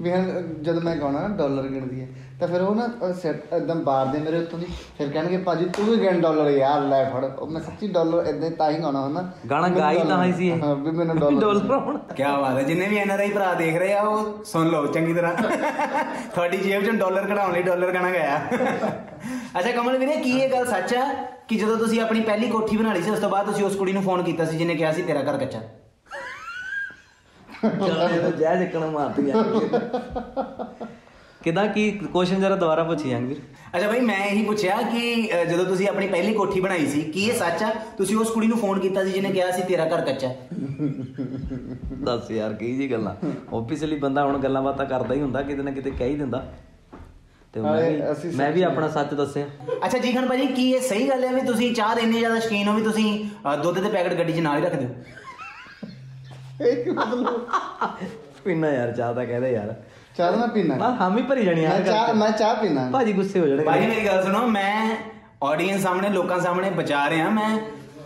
ਵੀ 0.00 0.10
ਹੁਣ 0.10 0.42
ਜਦੋਂ 0.62 0.80
ਮੈਂ 0.82 0.94
ਗਾਉਣਾ 0.96 1.20
ਨਾ 1.20 1.36
ਡਾਲਰ 1.36 1.66
ਗਿਣਦੀ 1.68 2.00
ਹੈ 2.00 2.06
ਤਾਂ 2.40 2.48
ਫਿਰ 2.48 2.60
ਉਹ 2.62 2.74
ਨਾ 2.74 3.12
ਸੈਟ 3.12 3.52
ਇਦਾਂ 3.54 3.74
ਬਾਰਦੇ 3.76 4.18
ਮੇਰੇ 4.18 4.38
ਉੱਤੋਂ 4.38 4.58
ਦੀ 4.58 4.66
ਫਿਰ 4.98 5.08
ਕਹਿਣਗੇ 5.08 5.36
ਭਾਜੀ 5.38 5.64
ਤੂੰ 5.76 5.84
ਵੀ 5.86 5.96
ਗਿਣ 6.00 6.20
ਡਾਲਰ 6.20 6.50
ਯਾਰ 6.50 6.80
ਲੈ 6.82 7.02
ਫੜ। 7.04 7.24
ਉਹ 7.24 7.46
ਮੈਂ 7.46 7.60
ਸੱਚੀ 7.60 7.88
ਡਾਲਰ 7.88 8.26
ਇਦਾਂ 8.26 8.50
ਤਾਂ 8.50 8.70
ਹੀ 8.70 8.78
ਗਾਉਣਾ 8.82 9.00
ਹੁੰਦਾ। 9.00 9.24
ਗਾਣਾ 9.50 9.68
ਗਾਈ 9.68 9.98
ਤਾਂ 10.08 10.24
ਹੀ 10.24 10.32
ਸੀ 10.32 10.48
ਇਹ। 10.48 10.62
ਹਾਂ 10.62 10.74
ਵੀ 10.76 10.90
ਮੈਨੂੰ 10.90 11.18
ਡਾਲਰ 11.18 11.40
ਡਾਲਰ 11.40 11.78
ਹੁਣ। 11.78 11.98
ਕੀ 12.16 12.22
ਬਾਤ 12.22 12.56
ਹੈ 12.58 12.62
ਜਿੰਨੇ 12.62 12.86
ਵੀ 12.88 12.98
ਐਨ 12.98 13.10
ਆਰ 13.10 13.20
ਆਈ 13.20 13.30
ਭਰਾ 13.30 13.52
ਦੇਖ 13.54 13.76
ਰਹੇ 13.76 13.92
ਆ 13.92 14.02
ਉਹ 14.02 14.44
ਸੁਣ 14.44 14.70
ਲਓ 14.70 14.86
ਚੰਗੀ 14.86 15.14
ਤਰ੍ਹਾਂ। 15.14 15.34
ਤੁਹਾਡੀ 16.34 16.56
ਜੇਬ 16.56 16.84
ਚੋਂ 16.84 16.92
ਡਾਲਰ 16.92 17.26
ਕਢਾਉਣ 17.26 17.52
ਲਈ 17.52 17.62
ਡਾਲਰ 17.62 17.92
ਗਾਣਾ 17.92 18.10
ਗਾਇਆ। 18.10 18.40
ਅੱਛਾ 19.58 19.70
ਕਮਲ 19.70 19.98
ਵੀਰੇ 19.98 20.16
ਕੀ 20.16 20.38
ਇਹ 20.38 20.50
ਗੱਲ 20.50 20.66
ਸੱਚ 20.66 20.94
ਆ? 20.94 21.04
ਕਿ 21.48 21.56
ਜਦੋਂ 21.56 21.76
ਤੁਸੀਂ 21.76 22.00
ਆਪਣੀ 22.00 22.20
ਪਹਿਲੀ 22.20 22.48
ਕੋਠੀ 22.48 22.76
ਬਣਾ 22.76 22.92
ਲਈ 22.92 23.02
ਸੀ 23.02 23.10
ਉਸ 23.10 23.18
ਤੋਂ 23.18 23.30
ਬਾਅਦ 23.30 23.46
ਤੁਸੀਂ 23.46 23.64
ਉਸ 23.64 23.76
ਕੁੜੀ 23.76 23.92
ਨੂੰ 23.92 24.02
ਫੋਨ 24.02 24.22
ਕੀਤਾ 24.22 24.44
ਸੀ 24.44 24.56
ਜਿਹਨੇ 24.56 24.74
ਕਿਹਾ 24.74 24.92
ਸੀ 24.92 25.02
ਤੇਰਾ 25.02 25.22
ਘਰ 25.22 25.38
ਕੱਚਾ। 25.38 25.60
ਚੱਲ 27.62 28.10
ਇਹ 28.14 28.20
ਤਾਂ 28.20 28.30
ਜੈ 28.30 28.54
ਜਿੱਕਣ 28.56 28.84
ਮਾਰਦੀ 28.86 29.30
ਆ। 29.30 29.42
ਕਿਦਾਂ 31.44 31.66
ਕੀ 31.66 31.90
ਕੁਐਸਚਨ 32.12 32.40
ਜਰਾ 32.40 32.56
ਦੁਬਾਰਾ 32.56 32.82
ਪੁੱਛੀ 32.84 33.10
ਜਾਂਗਵੀਰ 33.10 33.36
ਅੱਛਾ 33.76 33.86
ਭਾਈ 33.88 34.00
ਮੈਂ 34.00 34.16
ਇਹੀ 34.26 34.42
ਪੁੱਛਿਆ 34.44 34.76
ਕਿ 34.82 35.22
ਜਦੋਂ 35.50 35.64
ਤੁਸੀਂ 35.64 35.88
ਆਪਣੀ 35.88 36.06
ਪਹਿਲੀ 36.06 36.32
ਕੋਠੀ 36.34 36.60
ਬਣਾਈ 36.60 36.86
ਸੀ 36.86 37.00
ਕੀ 37.04 37.24
ਇਹ 37.24 37.34
ਸੱਚ 37.34 37.62
ਆ? 37.62 37.70
ਤੁਸੀਂ 37.98 38.16
ਉਸ 38.16 38.30
ਕੁੜੀ 38.30 38.46
ਨੂੰ 38.46 38.58
ਫੋਨ 38.58 38.78
ਕੀਤਾ 38.80 39.04
ਸੀ 39.04 39.10
ਜਿਹਨੇ 39.12 39.30
ਕਿਹਾ 39.30 39.50
ਸੀ 39.50 39.62
ਤੇਰਾ 39.68 39.84
ਘਰ 39.86 40.00
ਕੱਚਾ 40.06 40.28
ਦੱਸ 42.04 42.30
ਯਾਰ 42.30 42.52
ਕੀ 42.54 42.72
ਜੀ 42.76 42.90
ਗੱਲਾਂ। 42.90 43.14
ਓਬਵੀਅਸਲੀ 43.52 43.96
ਬੰਦਾ 43.98 44.24
ਹੁਣ 44.24 44.38
ਗੱਲਾਂ 44.42 44.62
ਬਾਤਾਂ 44.62 44.86
ਕਰਦਾ 44.86 45.14
ਹੀ 45.14 45.20
ਹੁੰਦਾ 45.20 45.42
ਕਿਤੇ 45.42 45.62
ਨਾ 45.62 45.70
ਕਿਤੇ 45.70 45.90
ਕਹਿ 45.90 46.08
ਹੀ 46.08 46.16
ਦਿੰਦਾ। 46.16 46.44
ਤੇ 47.54 47.60
ਮੈਂ 47.60 47.80
ਵੀ 47.82 48.36
ਮੈਂ 48.36 48.50
ਵੀ 48.52 48.62
ਆਪਣਾ 48.62 48.88
ਸੱਚ 48.88 49.14
ਦੱਸਿਆ। 49.14 49.46
ਅੱਛਾ 49.86 49.98
ਜੀਖਣ 49.98 50.26
ਭਾਜੀ 50.26 50.46
ਕੀ 50.46 50.70
ਇਹ 50.72 50.80
ਸਹੀ 50.80 51.08
ਗੱਲ 51.08 51.24
ਹੈ 51.24 51.32
ਵੀ 51.34 51.40
ਤੁਸੀਂ 51.46 51.74
ਚਾਹ 51.74 51.94
ਦੇ 51.96 52.02
ਇੰਨੇ 52.02 52.18
ਜ਼ਿਆਦਾ 52.18 52.38
ਸ਼ੌਕੀਨ 52.40 52.68
ਹੋ 52.68 52.74
ਵੀ 52.74 52.82
ਤੁਸੀਂ 52.82 53.08
ਦੁੱਧ 53.62 53.78
ਦੇ 53.78 53.88
ਪੈਕਟ 53.88 54.14
ਗੱਡੀ 54.18 54.32
'ਚ 54.32 54.40
ਨਾਲ 54.40 54.58
ਹੀ 54.58 54.64
ਰੱਖਦੇ 54.64 54.84
ਹੋ 54.86 54.94
ਇਹ 56.60 56.84
ਕੀ 56.84 56.90
ਮਤਲਬ 56.90 57.46
ਪੀਣਾ 58.44 58.70
ਯਾਰ 58.70 58.90
ਚਾਹ 58.92 59.12
ਤਾਂ 59.14 59.24
ਕਹਦੇ 59.26 59.50
ਯਾਰ। 59.52 59.74
ਚਾਹ 60.16 60.36
ਮੈਂ 60.36 60.46
ਪੀਣਾ 60.48 60.74
ਮੈਂ 60.76 60.90
ਹਾਮੀ 60.96 61.22
ਭਰੀ 61.22 61.44
ਜਾਣੀ 61.44 61.60
ਮੈਂ 61.60 61.70
ਯਾਰ 61.70 61.82
ਚਾਹ 61.84 62.12
ਮੈਂ 62.14 62.30
ਚਾਹ 62.30 62.54
ਪੀਣਾ 62.54 62.88
ਭਾਜੀ 62.92 63.12
ਗੁੱਸੇ 63.12 63.40
ਹੋ 63.40 63.46
ਜਾਣਗੇ 63.46 63.64
ਭਾਜੀ 63.64 63.86
ਮੇਰੀ 63.86 64.06
ਗੱਲ 64.06 64.22
ਸੁਣੋ 64.22 64.46
ਮੈਂ 64.48 64.96
ਆਡੀਅנס 65.44 65.82
ਸਾਹਮਣੇ 65.82 66.08
ਲੋਕਾਂ 66.08 66.40
ਸਾਹਮਣੇ 66.40 66.70
ਬਚਾ 66.70 67.08
ਰਿਹਾ। 67.10 67.28
ਮੈਂ 67.30 67.58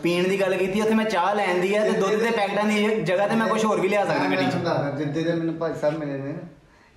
ਪੀਣ 0.02 0.28
ਦੀ 0.28 0.40
ਗੱਲ 0.40 0.54
ਕੀਤੀ 0.56 0.80
ਉੱਥੇ 0.80 0.94
ਮੈਂ 0.94 1.04
ਚਾਹ 1.04 1.34
ਲੈਣ 1.34 1.60
ਦੀ 1.60 1.74
ਹੈ 1.74 1.82
ਤੇ 1.84 1.90
ਦੁੱਧ 2.00 2.14
ਦੇ 2.14 2.30
ਪੈਕਟਾਂ 2.30 2.64
ਦੀ 2.64 2.84
ਜਗ੍ਹਾ 3.02 3.26
ਤੇ 3.28 3.36
ਮੈਂ 3.36 3.46
ਕੁਝ 3.48 3.64
ਹੋਰ 3.64 3.80
ਵੀ 3.80 3.88
ਲਿਆ 3.88 4.04
ਸਕਦਾ 4.04 4.28
ਗੱਡੀ 4.30 4.46
'ਚ। 4.46 4.98
ਜਿੱਦੇ 4.98 5.22
ਦੇ 5.22 5.32
ਮੈਨੂੰ 5.32 5.54
ਭਾਈ 5.54 5.74
ਸਾਹਿਬ 5.80 5.98
ਮਿਲੇ 5.98 6.18
ਨੇ 6.18 6.34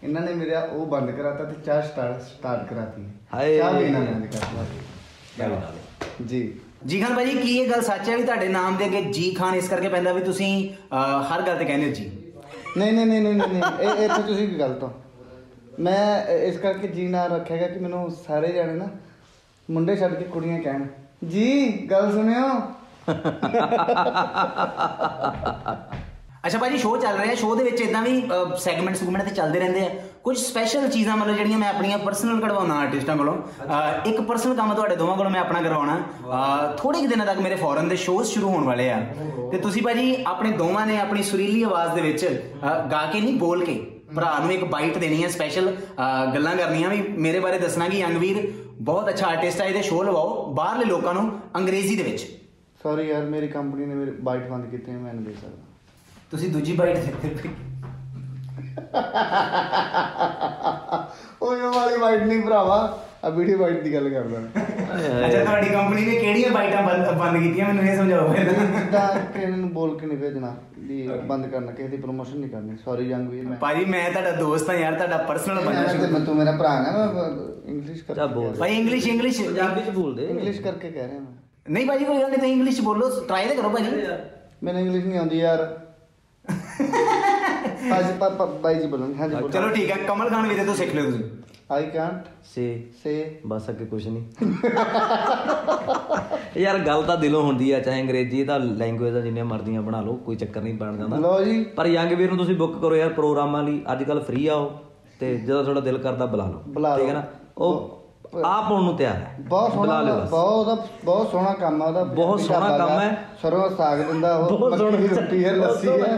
ਇਹਨਾਂ 0.04 0.22
ਨੇ 0.22 0.34
ਮੇਰਾ 0.34 0.60
ਉਹ 0.64 0.86
ਬੰਦ 0.86 1.12
ਕਰਾਤਾ 1.12 1.44
ਤੇ 1.44 1.56
ਚਾਹ 1.66 1.82
ਸਟਾਰਟ 1.82 2.22
ਸਟਾਰਟ 2.22 2.68
ਕਰਾਤੀ। 2.70 3.06
ਹਾਏ। 3.34 3.58
ਚਾਹ 3.58 3.74
ਪੀਣਾ 3.74 4.00
ਅੱਜ 4.02 4.26
ਕਰਦਾ 4.36 5.72
ਜੀ। 6.22 6.42
ਜੀ 6.88 7.02
ਖਾਨ 7.02 7.16
ਭਾਜੀ 7.16 7.38
ਕੀ 7.38 7.58
ਇਹ 7.58 7.70
ਗੱਲ 7.70 7.82
ਸੱਚ 7.82 8.10
ਹੈ 8.10 8.18
ਵੀ 8.18 8.24
ਤੁਹਾਡੇ 8.24 8.48
ਨਾਮ 8.48 8.78
ਦੇ 8.78 8.86
ਅੱਗੇ 8.86 9.12
ਜੀ 9.12 9.32
ਖਾਨ 9.32 9.56
ਇਸ 9.56 9.70
ਕਰਕੇ 9.70 9.90
ਪੈਂਦਾ 9.90 10.14
ਵੀ 10.14 10.22
ਤੁਸੀਂ 10.22 10.70
ਹਰ 11.30 11.42
ਗੱਲ 11.42 11.58
ਤੇ 11.58 11.66
ਕਹਿੰਦੇ 11.66 11.88
ਹੋ 11.88 11.94
ਜੀ? 11.94 12.12
ਨਹੀਂ 12.78 12.94
ਨਹੀਂ 12.94 13.06
ਨਹੀਂ 13.06 13.22
ਨਹੀਂ 13.22 13.34
ਨਹੀਂ 13.34 13.62
ਇਹ 13.82 14.04
ਇਹ 14.04 14.08
ਤਾਂ 14.08 14.20
ਤੁਸੀਂ 14.20 14.48
ਕੀ 14.48 14.60
ਗਲਤ 14.60 14.84
ਹੋ 14.84 14.94
ਮੈਂ 15.80 16.28
ਇਸ 16.28 16.58
ਕਰਕੇ 16.58 16.88
ਜੀ 16.88 17.08
ਨਾ 17.08 17.28
ਰੱਖਿਆਗਾ 17.28 17.68
ਕਿ 17.68 17.80
ਮੈਨੂੰ 17.80 18.12
ਸਾਰੇ 18.28 18.52
ਜਾਣੇ 18.52 18.74
ਨਾ 18.74 18.88
ਮੁੰਡੇ 19.70 19.96
ਛੱਡ 19.96 20.14
ਕੇ 20.14 20.26
ਕੁੜੀਆਂ 20.26 20.60
ਕਹਿਣ। 20.60 20.86
ਜੀ 21.28 21.68
ਗੱਲ 21.92 22.12
ਸੁਣਿਓ? 22.12 22.62
ਅੱਛਾ 26.48 26.58
ਭਾਜੀ 26.58 26.78
ਸ਼ੋਅ 26.78 27.00
ਚੱਲ 27.02 27.18
ਰਿਹਾ 27.18 27.34
ਸ਼ੋਅ 27.36 27.56
ਦੇ 27.58 27.64
ਵਿੱਚ 27.64 27.82
ਇਦਾਂ 27.82 28.02
ਵੀ 28.02 28.22
ਸੈਗਮੈਂਟ 28.60 28.96
ਸੁਗਮੈਂਟ 28.98 29.24
ਤੇ 29.24 29.34
ਚੱਲਦੇ 29.36 29.60
ਰਹਿੰਦੇ 29.60 29.86
ਆ। 29.86 29.90
ਕੁਝ 30.24 30.38
ਸਪੈਸ਼ਲ 30.38 30.88
ਚੀਜ਼ਾਂ 30.90 31.16
ਮਤਲਬ 31.18 31.36
ਜਿਹੜੀਆਂ 31.36 31.58
ਮੈਂ 31.60 31.70
ਆਪਣੀਆਂ 31.70 31.98
ਪਰਸਨਲ 31.98 32.40
ਕਢਵਾਉਣਾ 32.42 32.76
ਆਰਟਿਸਟਾਂ 32.80 33.16
ਕੋਲੋਂ। 33.18 33.36
ਇੱਕ 34.06 34.22
ਪਰਸਨਲ 34.22 34.56
ਕੰਮ 34.56 34.74
ਤੁਹਾਡੇ 34.74 34.96
ਦੋਵਾਂ 34.96 35.18
ਕੋਲੋਂ 35.18 35.32
ਮੈਂ 35.32 35.42
ਆਪਣਾ 35.42 35.62
ਕਰਵਾਉਣਾ 35.62 36.76
ਥੋੜੇ 36.78 37.02
ਕੁ 37.02 37.08
ਦਿਨਾਂ 37.08 37.26
ਤੱਕ 37.26 37.40
ਮੇਰੇ 37.40 37.56
ਫੋਰਨ 37.56 37.90
ਦੇ 37.90 37.96
ਸ਼ੋਅਸ 37.96 38.28
ਸ਼ੁਰੂ 38.28 38.50
ਹੋਣ 38.50 38.64
ਵਾਲੇ 38.64 38.90
ਆ। 38.92 39.00
ਤੇ 39.52 39.58
ਤੁਸੀਂ 39.58 39.84
ਭਾਜੀ 39.84 40.16
ਆਪਣੇ 40.28 40.52
ਦੋਵਾਂ 40.58 40.86
ਨੇ 40.88 40.98
ਆਪਣੀ 41.00 41.24
ਸੁਰੀਲੀ 41.24 41.64
ਆਵਾਜ਼ 41.64 41.94
ਦੇ 41.96 42.02
ਵਿੱਚ 42.02 42.26
ਗਾ 42.92 43.06
ਕੇ 43.14 43.22
ਨਹੀਂ 43.22 43.38
ਬੋਲ 43.40 43.66
ਕੇ 43.66 43.76
ਭਰਾ 44.16 44.38
ਨੂੰ 44.40 44.52
ਇੱਕ 44.52 44.64
ਬਾਈਟ 44.66 44.98
ਦੇਣੀ 44.98 45.24
ਹੈ 45.24 45.30
ਸਪੈਸ਼ਲ 45.30 45.72
ਗੱਲਾਂ 46.34 46.56
ਕਰਨੀਆਂ 46.56 46.90
ਵੀ। 46.90 47.02
ਮੇਰੇ 47.20 47.40
ਬਾਰੇ 47.40 47.60
ਦੱਸਣਾ 47.60 47.90
ਕਿ 47.90 47.98
ਯੰਗਵੀਰ 47.98 48.52
ਬਹੁਤ 48.82 49.10
ਅੱਛਾ 49.10 49.28
ਆਰਟਿਸਟ 49.28 49.62
ਹੈ 49.62 49.68
ਇਹਦੇ 49.68 49.82
ਸ਼ੋਅ 49.82 50.04
ਲਵਾਓ 50.06 50.46
ਬਾਹਰਲੇ 50.54 50.86
ਲੋਕਾਂ 50.86 51.14
ਨੂੰ 51.14 51.32
ਅੰਗਰੇਜ਼ੀ 51.56 51.96
ਦੇ 51.96 52.04
ਵਿੱਚ। 52.04 52.26
ਸੌਰੀ 52.84 53.08
ਯਾਰ 53.10 53.24
ਮੇਰੀ 53.26 53.48
ਕੰਪਨੀ 53.48 53.86
ਨੇ 53.86 53.96
ਮੇਰੇ 53.96 54.12
ਬਾਈਟ 54.22 54.50
ਬੰਦ 54.50 54.70
ਕੀਤੀ 54.72 54.92
ਮੈਂ 54.92 55.14
ਨਹੀਂ 55.14 55.26
ਦੇ 55.26 55.34
ਸਕਦਾ। 55.34 55.66
ਤੁਸੀਂ 56.32 56.50
ਦੂਜੀ 56.50 56.74
ਬਾਈਟ 56.76 56.98
ਦੇ 56.98 57.12
ਇਹ 61.92 61.98
ਵਾਈਟ 62.00 62.24
ਨਹੀਂ 62.24 62.42
ਭਰਾਵਾ 62.42 63.04
ਆ 63.26 63.30
ਵੀਡੀਓ 63.30 63.58
ਵਾਈਟ 63.58 63.84
ਦੀ 63.84 63.94
ਗੱਲ 63.94 64.10
ਕਰਦਾ। 64.10 64.40
ਅੱਛਾ 65.28 65.44
ਤੁਹਾਡੀ 65.44 65.70
ਕੰਪਨੀ 65.70 66.06
ਨੇ 66.06 66.16
ਕਿਹੜੀਆਂ 66.18 66.52
ਬਾਈਟਾਂ 66.52 66.82
ਬੰਦ 66.84 67.12
ਬੰਦ 67.12 67.38
ਕੀਤੀਆਂ? 67.44 67.68
ਮੈਨੂੰ 67.68 67.84
ਇਹ 67.84 67.98
ਸਮਝਾਓ 67.98 68.34
ਪਹਿਲਾਂ। 68.34 68.54
ਜਿੱਦਾਂ 68.80 69.08
ਕਿਸੇ 69.34 69.48
ਨੂੰ 69.48 69.70
ਬੋਲ 69.70 70.00
ਕੇ 70.00 70.06
ਨਹੀਂ 70.06 70.18
ਭੇਜਣਾ 70.18 70.56
ਵੀ 70.80 71.08
ਬੰਦ 71.08 71.48
ਕਰਨਾ 71.48 71.72
ਕਿਸੇ 71.72 71.90
ਦੀ 71.90 71.98
ਪ੍ਰੋਮੋਸ਼ਨ 71.98 72.40
ਨਹੀਂ 72.40 72.50
ਕਰਨੀ। 72.50 72.78
ਸੌਰੀ 72.86 73.08
ਜੰਗ 73.10 73.30
ਵੀਰ 73.30 73.48
ਮੈਂ 73.48 73.58
ਭਾਜੀ 73.58 73.86
ਮੈਂ 73.86 74.10
ਤੁਹਾਡਾ 74.10 74.32
ਦੋਸਤ 74.32 74.70
ਹਾਂ 74.70 74.78
ਯਾਰ 74.78 74.94
ਤੁਹਾਡਾ 74.94 75.18
ਪਰਸਨਲ 75.18 75.56
ਬੰਦਾ 75.56 75.82
ਮੈਂ 75.82 76.10
ਤੇ- 76.10 76.26
ਤੂੰ 76.26 76.36
ਮੇਰਾ 76.36 76.52
ਭਰਾ 76.52 76.80
ਨਾ 76.80 77.12
ਮੈਂ 77.14 77.24
ਇੰਗਲਿਸ਼ 77.72 78.04
ਜਾ 78.08 78.14
ਕਰਕੇ 78.14 78.34
ਬੋਲ। 78.34 78.54
ਭਾਈ 78.56 78.78
ਇੰਗਲਿਸ਼ 78.78 79.08
ਇੰਗਲਿਸ਼ 79.08 79.42
ਪੰਜਾਬੀ 79.42 79.82
ਚ 79.82 79.90
ਬੋਲ 79.90 80.16
ਦੇ 80.16 80.26
ਇੰਗਲਿਸ਼ 80.26 80.62
ਕਰਕੇ 80.62 80.92
ਕਹਿ 80.92 81.08
ਰਿਹਾ 81.08 81.20
ਮੈਂ। 81.20 81.72
ਨਹੀਂ 81.72 81.86
ਭਾਜੀ 81.86 82.06
ਕੋਈ 82.06 82.16
ਗੱਲ 82.16 82.28
ਨਹੀਂ 82.30 82.38
ਤੁਸੀਂ 82.40 82.54
ਇੰਗਲਿਸ਼ 82.54 82.82
ਬੋਲੋ 82.82 83.10
ਟਰਾਈ 83.28 83.48
ਤਾਂ 83.48 83.56
ਕਰੋ 83.56 83.70
ਭਾਜੀ। 83.70 83.90
ਮੈਨੂੰ 84.64 84.82
ਇੰਗਲਿਸ਼ 84.82 85.06
ਨਹੀਂ 85.06 85.20
ਆਉਂਦੀ 85.20 85.38
ਯਾਰ। 85.38 85.87
ਭਾਜੀ 87.90 88.14
ਪਾਪਾ 88.20 88.46
ਬਾਈ 88.46 88.76
ਜੀ 88.76 88.88
ਬੋਲਣ 88.88 89.14
ਹਾਂਜੀ 89.20 89.36
ਬੋਲੋ। 89.36 89.50
ਚਲੋ 89.50 89.70
ਠੀਕ 89.70 89.92
ਹੈ 89.92 89.98
ਕਮਲ 89.98 90.30
ਖਾਨ 90.30 90.48
ਵੀਰੇ 90.48 90.66
ਤੋਂ 90.66 90.76
ਸਿੱਖ 90.76 90.96
ਲਿਓ 90.96 91.06
ਤੁਸੀਂ। 91.06 91.24
ਆਈ 91.72 91.84
ਕਾਂਟ 91.84 92.14
ਸੇ। 92.56 92.88
ਸੇ। 93.04 93.40
ਬਸ 93.48 93.70
ਅੱਗੇ 93.70 93.86
ਕੁਝ 93.86 94.08
ਨਹੀਂ। 94.08 94.24
ਯਾਰ 96.58 96.80
ਗੱਲ 96.80 97.04
ਤਾਂ 97.04 97.18
ਦਿਲੋਂ 97.18 97.44
ਹੁੰਦੀ 97.44 97.72
ਆ 97.72 97.80
ਚਾਹੇ 97.80 98.02
ਅੰਗਰੇਜ਼ੀ 98.02 98.44
ਦਾ 98.44 98.58
ਲੈਂਗੁਏਜ 98.58 99.14
ਦਾ 99.14 99.22
ਜਿੰਨੇ 99.22 99.44
ਮਰਜ਼ੀਆਂ 99.44 99.82
ਬਣਾ 99.82 100.02
ਲਓ 100.02 100.16
ਕੋਈ 100.16 100.36
ਚੱਕਰ 100.36 100.62
ਨਹੀਂ 100.62 100.74
ਬਣ 100.74 100.98
ਜਾਂਦਾ। 100.98 101.18
ਲਓ 101.18 101.44
ਜੀ। 101.44 101.64
ਪਰ 101.64 101.86
ਯੰਗ 101.86 102.14
ਵੀਰ 102.14 102.30
ਨੂੰ 102.30 102.38
ਤੁਸੀਂ 102.38 102.56
ਬੁੱਕ 102.56 102.82
ਕਰੋ 102.82 102.96
ਯਾਰ 102.96 103.10
ਪ੍ਰੋਗਰਾਮਾਂ 103.10 103.64
ਲਈ 103.64 103.82
ਅੱਜ 103.92 104.04
ਕੱਲ 104.04 104.20
ਫ੍ਰੀ 104.20 104.48
ਆਓ 104.48 104.80
ਤੇ 105.20 105.38
ਜਦੋਂ 105.38 105.64
ਤੁਹਾਡਾ 105.64 105.82
ਦਿਲ 105.82 105.98
ਕਰਦਾ 105.98 106.26
ਬੁਲਾ 106.26 106.48
ਲਓ। 106.48 106.98
ਠੀਕ 106.98 107.10
ਹੈ। 107.10 107.14
ਨਾ? 107.14 107.24
ਉਹ 107.58 107.97
ਆਪ 108.36 108.72
ਆਉਣ 108.72 108.84
ਨੂੰ 108.84 108.96
ਤਿਆਰ 108.96 109.14
ਹੈ। 109.14 109.36
ਬਹੁਤ 109.40 109.74
ਸੋਹਣਾ 109.74 110.02
ਬਹੁਤ 110.30 110.68
ਉਹਦਾ 110.68 110.88
ਬਹੁਤ 111.06 111.32
ਸੋਹਣਾ 111.32 111.54
ਕੰਮ 111.54 111.82
ਆ 111.82 111.86
ਉਹਦਾ। 111.86 112.04
ਬਹੁਤ 112.04 112.40
ਸੋਹਣਾ 112.42 112.78
ਕੰਮ। 112.78 112.90
ਹੈ। 112.90 113.26
ਸਰੋਂ 113.42 113.70
ਸਾਗ 113.70 114.00
ਦਿੰਦਾ 114.00 114.36
ਉਹ 114.36 114.70
ਮੱਕੀ 114.70 114.98
ਦੀ 114.98 115.08
ਰੋਟੀ 115.08 115.44
ਹੈ 115.46 115.52
ਲੱਸੀ 115.52 115.88
ਹੈ। 115.90 116.18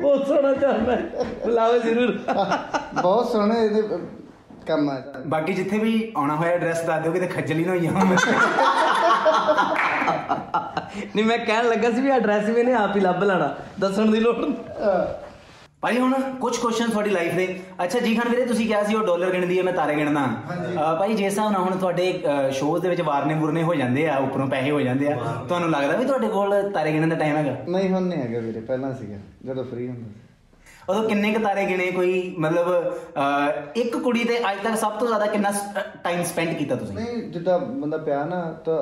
ਬਹੁਤ 0.00 0.26
ਸੋਹਣਾ 0.26 0.52
ਕੰਮ 0.52 0.90
ਹੈ। 0.90 0.96
ਬੁਲਾਓ 1.44 1.78
ਜ਼ਰੂਰ। 1.78 2.18
ਬਹੁਤ 3.02 3.28
ਸੋਹਣੇ 3.32 3.64
ਇਹਦੇ 3.64 3.82
ਕੰਮ 4.66 4.90
ਹੈ 4.90 4.96
ਇਹਦਾ। 4.98 5.20
ਬਾਕੀ 5.26 5.52
ਜਿੱਥੇ 5.52 5.78
ਵੀ 5.78 6.12
ਆਉਣਾ 6.16 6.36
ਹੋਇਆ 6.36 6.52
ਐਡਰੈਸ 6.52 6.82
ਦੱਸ 6.82 7.02
ਦਿਓ 7.02 7.12
ਕਿਤੇ 7.12 7.26
ਖੱਜਲ 7.26 7.58
ਹੀ 7.58 7.64
ਨਾ 7.64 7.70
ਹੋਈ 7.70 7.80
ਜਾਵਾਂ 7.80 8.04
ਨਹੀਂ 11.16 11.24
ਮੈਂ 11.24 11.38
ਕਹਿਣ 11.38 11.68
ਲੱਗਾ 11.68 11.90
ਸੀ 11.90 12.00
ਵੀ 12.00 12.10
ਐਡਰੈਸ 12.10 12.44
ਵੀ 12.44 12.60
ਇਹਨੇ 12.60 12.72
ਆਪ 12.72 12.96
ਹੀ 12.96 13.00
ਲੱਭ 13.00 13.22
ਲੈਣਾ। 13.22 13.54
ਦੱਸਣ 13.80 14.10
ਦੀ 14.10 14.20
ਲੋੜ 14.20 14.36
ਨਹੀਂ। 14.36 14.54
ਭਾਈ 15.84 15.98
ਹੁਣ 15.98 16.12
ਕੁਝ 16.40 16.56
ਕੁਐਸਚਨ 16.56 16.90
ਤੁਹਾਡੀ 16.90 17.10
ਲਾਈਫ 17.10 17.34
ਦੇ। 17.36 17.46
ਅੱਛਾ 17.84 17.98
ਜੀ 18.00 18.14
ਖਾਨ 18.16 18.28
ਵੀਰੇ 18.28 18.44
ਤੁਸੀਂ 18.46 18.66
ਕਿਹਾ 18.66 18.82
ਸੀ 18.82 18.94
ਉਹ 18.94 19.02
ਡਾਲਰ 19.06 19.30
ਗਿਣਦੀ 19.32 19.58
ਹੈ 19.58 19.62
ਮੈਂ 19.62 19.72
ਤਾਰੇ 19.72 19.94
ਗਿਣਦਾ। 19.96 20.20
ਭਾਈ 20.98 21.14
ਜੇ 21.14 21.24
ਹਿਸਾਬ 21.24 21.50
ਨਾਲ 21.52 21.60
ਹੁਣ 21.62 21.76
ਤੁਹਾਡੇ 21.78 22.12
ਸ਼ੋਜ਼ 22.58 22.82
ਦੇ 22.82 22.88
ਵਿੱਚ 22.88 23.00
ਵਾਰਨੇ 23.00 23.34
ਮੁਰਨੇ 23.34 23.62
ਹੋ 23.62 23.74
ਜਾਂਦੇ 23.74 24.06
ਆ 24.08 24.16
ਉੱਪਰੋਂ 24.18 24.46
ਪੈਸੇ 24.48 24.70
ਹੋ 24.70 24.80
ਜਾਂਦੇ 24.80 25.08
ਆ 25.08 25.16
ਤੁਹਾਨੂੰ 25.48 25.70
ਲੱਗਦਾ 25.70 25.96
ਵੀ 25.96 26.04
ਤੁਹਾਡੇ 26.04 26.28
ਕੋਲ 26.28 26.70
ਤਾਰੇ 26.74 26.92
ਗਿਣਨ 26.92 27.08
ਦਾ 27.08 27.16
ਟਾਈਮ 27.16 27.36
ਹੈਗਾ? 27.36 27.56
ਨਹੀਂ 27.68 27.90
ਹੁਣ 27.90 28.02
ਨਹੀਂ 28.02 28.22
ਹੈਗਾ 28.22 28.38
ਵੀਰੇ 28.40 28.60
ਪਹਿਲਾਂ 28.60 28.92
ਸੀਗਾ 28.94 29.18
ਜਦੋਂ 29.46 29.64
ਫ੍ਰੀ 29.64 29.88
ਹੁੰਦਾ 29.88 30.06
ਸੀ। 30.08 30.22
ਉਦੋਂ 30.88 31.02
ਕਿੰਨੇ 31.08 31.32
ਕ 31.32 31.38
ਤਾਰੇ 31.42 31.64
ਗਿਣੇ? 31.66 31.90
ਕੋਈ 31.90 32.34
ਮਤਲਬ 32.38 33.76
ਇੱਕ 33.76 33.96
ਕੁੜੀ 33.98 34.24
ਤੇ 34.24 34.38
ਅੱਜ 34.50 34.58
ਤੱਕ 34.64 34.76
ਸਭ 34.78 34.98
ਤੋਂ 34.98 35.06
ਜ਼ਿਆਦਾ 35.06 35.26
ਕਿੰਨਾ 35.26 35.52
ਟਾਈਮ 36.04 36.22
ਸਪੈਂਡ 36.24 36.52
ਕੀਤਾ 36.56 36.76
ਤੁਸੀਂ? 36.76 36.94
ਨਹੀਂ 36.94 37.22
ਜਿੱਦਾਂ 37.32 37.58
ਬੰਦਾ 37.58 37.98
ਪਿਆ 37.98 38.24
ਨਾ 38.24 38.40
ਤਾਂ 38.64 38.78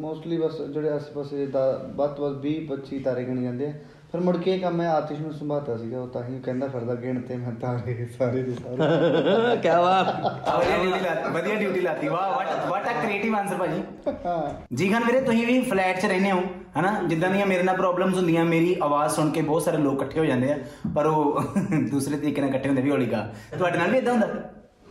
ਮੋਸਟਲੀ 0.00 0.38
ਬਸ 0.38 0.60
ਜਿਹੜੇ 0.62 0.88
ਆਸ-ਪਾਸੇ 0.90 1.46
ਦਾ 1.46 1.64
ਵੱਧ 1.96 2.14
ਤੋਂ 2.14 2.24
ਵੱਧ 2.24 2.40
20 2.46 2.54
25 2.68 3.02
ਤਾਰੇ 3.04 3.24
ਗਿਣੇ 3.24 3.42
ਜਾਂਦੇ 3.42 3.66
ਆ। 3.66 3.72
ਫਿਰ 4.12 4.20
ਮੁੜ 4.20 4.36
ਕੇ 4.36 4.58
ਕੰਮ 4.58 4.74
ਮੈਂ 4.74 4.88
ਆਤਿਸ਼ 4.88 5.20
ਨੂੰ 5.20 5.32
ਸੰਭਾਤਾ 5.32 5.76
ਸੀਗਾ 5.76 6.00
ਉਹ 6.00 6.08
ਤਾਂ 6.08 6.22
ਹੀ 6.24 6.40
ਕਹਿੰਦਾ 6.40 6.68
ਫਿਰਦਾ 6.68 6.94
ਗਿਣਤੇ 6.94 7.36
ਮੈਂ 7.36 7.52
ਤਾਰੇ 7.52 8.06
ਸਾਰੇ 8.18 8.42
ਦੇ 8.42 8.54
ਸਾਰੇ। 8.54 8.76
ਕੀ 9.62 9.68
ਬਾਤ। 9.68 10.08
ਆਹ 10.48 10.58
ਵਧੀਆ 10.58 10.76
ਡਿਊਟੀ 10.78 11.00
ਲਾਤੀ 11.00 11.30
ਵਧੀਆ 11.32 11.54
ਡਿਊਟੀ 11.54 11.80
ਲਾਤੀ। 11.80 12.08
ਵਾਹ 12.08 12.30
what 12.30 12.46
what 12.70 12.88
a 12.88 12.92
creative 12.92 13.36
answer 13.36 13.56
ਭਾਜੀ। 13.56 13.82
ਹਾਂ। 14.26 14.74
ਜੀ 14.74 14.88
ਖਾਨ 14.88 15.04
ਵੀਰੇ 15.04 15.20
ਤੁਸੀਂ 15.20 15.46
ਵੀ 15.46 15.60
ਫਲੈਟ 15.60 16.00
'ਚ 16.00 16.06
ਰਹਿੰਦੇ 16.06 16.30
ਹੋ 16.30 16.40
ਹਨਾ? 16.78 17.02
ਜਿੱਦਾਂ 17.06 17.30
ਦੀਆਂ 17.30 17.46
ਮੇਰੇ 17.46 17.62
ਨਾਲ 17.62 17.76
ਪ੍ਰੋਬਲਮਸ 17.76 18.16
ਹੁੰਦੀਆਂ 18.16 18.44
ਮੇਰੀ 18.44 18.76
ਆਵਾਜ਼ 18.82 19.12
ਸੁਣ 19.12 19.30
ਕੇ 19.30 19.42
ਬਹੁਤ 19.42 19.62
ਸਾਰੇ 19.62 19.76
ਲੋਕ 19.76 19.94
ਇਕੱਠੇ 19.94 20.20
ਹੋ 20.20 20.24
ਜਾਂਦੇ 20.24 20.52
ਆ 20.52 20.58
ਪਰ 20.94 21.06
ਉਹ 21.06 21.40
ਦੂਸਰੇ 21.90 22.16
ਤਰੀਕੇ 22.16 22.40
ਨਾਲ 22.40 22.50
ਇਕੱਠੇ 22.50 22.68
ਹੁੰਦੇ 22.68 22.82
ਵੀ 22.82 22.90
ਹੌਲੀ 22.90 23.06
ਕਾ 23.06 23.32
ਤੁਹਾਡੇ 23.58 23.78
ਨਾਲ 23.78 23.90
ਵੀ 23.90 23.98
ਇਦਾਂ 23.98 24.12
ਹੁੰਦਾ? 24.12 24.28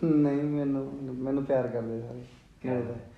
ਨਹੀਂ 0.04 0.44
ਮੈਨੂੰ 0.44 0.94
ਮੈਨੂੰ 1.14 1.46
ਪਿਆਰ 1.46 1.68
ਕਰਦੇ 1.68 2.02
ਸਾਰੇ। 2.02 2.82
ਤਾਂ। 2.84 3.11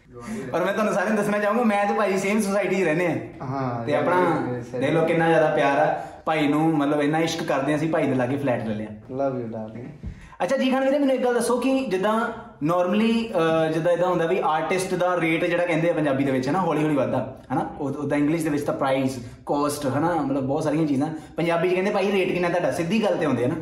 ਪਰ 0.51 0.63
ਮੈਂ 0.65 0.73
ਤੁਹਾਨੂੰ 0.73 0.93
ਸਾਰਿਆਂ 0.93 1.09
ਨੂੰ 1.09 1.17
ਦੱਸਣਾ 1.17 1.37
ਚਾਹੂੰਗਾ 1.39 1.63
ਮੈਂ 1.63 1.85
ਤੇ 1.85 1.93
ਭਾਈ 1.93 2.17
ਸੇਮ 2.17 2.39
ਸੁਸਾਇਟੀ 2.41 2.75
'ਚ 2.75 2.83
ਰਹਿੰਦੇ 2.83 3.07
ਆ 3.07 3.45
ਹਾਂ 3.45 3.85
ਤੇ 3.85 3.95
ਆਪਣਾ 3.95 4.19
ਦੇਖ 4.73 4.91
ਲਓ 4.91 5.05
ਕਿੰਨਾ 5.05 5.27
ਜ਼ਿਆਦਾ 5.27 5.49
ਪਿਆਰ 5.55 5.77
ਆ। 5.79 5.93
ਭਾਈ 6.25 6.47
ਨੂੰ 6.47 6.67
ਮਤਲਬ 6.77 7.01
ਇੰਨਾ 7.01 7.19
ਇਸ਼ਕ 7.19 7.43
ਕਰਦੇ 7.43 7.73
ਆ 7.73 7.75
ਅਸੀਂ 7.75 7.89
ਭਾਈ 7.89 8.07
ਦੇ 8.07 8.15
ਲਾਗੇ 8.15 8.37
ਫਲੈਟ 8.37 8.65
ਲੈ 8.67 8.73
ਲਿਆ 8.75 8.89
ਲਵ 9.17 9.39
ਯੂ 9.39 9.47
ਡਾਰਲਿੰਗ 9.47 9.85
ਅੱਛਾ 10.43 10.57
ਜੀ 10.57 10.69
ਖਾਨ 10.71 10.83
ਵੀਰੇ 10.85 10.99
ਮੈਨੂੰ 10.99 11.15
ਇੱਕ 11.15 11.23
ਗੱਲ 11.23 11.33
ਦੱਸੋ 11.33 11.57
ਕਿ 11.59 11.73
ਜਿੱਦਾਂ 11.85 12.13
ਨਾਰਮਲੀ 12.63 13.11
ਜਿੱਦਾਂ 13.73 13.91
ਇਦਾਂ 13.93 14.07
ਹੁੰਦਾ 14.07 14.25
ਵੀ 14.25 14.39
ਆਰਟਿਸਟ 14.45 14.93
ਦਾ 14.95 15.15
ਰੇਟ 15.21 15.43
ਜਿਹੜਾ 15.45 15.65
ਕਹਿੰਦੇ 15.65 15.89
ਆ 15.89 15.93
ਪੰਜਾਬੀ 15.93 16.23
ਦੇ 16.23 16.31
ਵਿੱਚ 16.31 16.47
ਹੈ 16.47 16.51
ਨਾ 16.51 16.59
ਹੌਲੀ 16.59 16.83
ਹੌਲੀ 16.83 16.95
ਵੱਧਦਾ 16.95 17.19
ਹਨਾ 17.53 17.65
ਉਦਾਂ 17.79 18.17
ਇੰਗਲਿਸ਼ 18.17 18.43
ਦੇ 18.43 18.49
ਵਿੱਚ 18.49 18.63
ਤਾਂ 18.63 18.73
ਪ੍ਰਾਈਸ 18.73 19.17
ਕੋਸਟ 19.45 19.85
ਹਨਾ 19.87 20.13
ਮਤਲਬ 20.15 20.43
ਬਹੁਤ 20.43 20.63
ਸਾਰੀਆਂ 20.63 20.85
ਚੀਜ਼ਾਂ। 20.87 21.07
ਪੰਜਾਬੀ 21.37 21.69
'ਚ 21.69 21.73
ਕਹਿੰਦੇ 21.73 21.91
ਭਾਈ 21.91 22.11
ਰੇਟ 22.11 22.31
ਕਿੰਨਾ 22.33 22.49
ਤੁਹਾਡਾ? 22.49 22.71
ਸਿੱਧੀ 22.71 23.03
ਗੱਲ 23.03 23.17
ਤੇ 23.17 23.25
ਹੁੰਦੇ 23.25 23.45
ਆ 23.45 23.47
ਨਾ। 23.47 23.55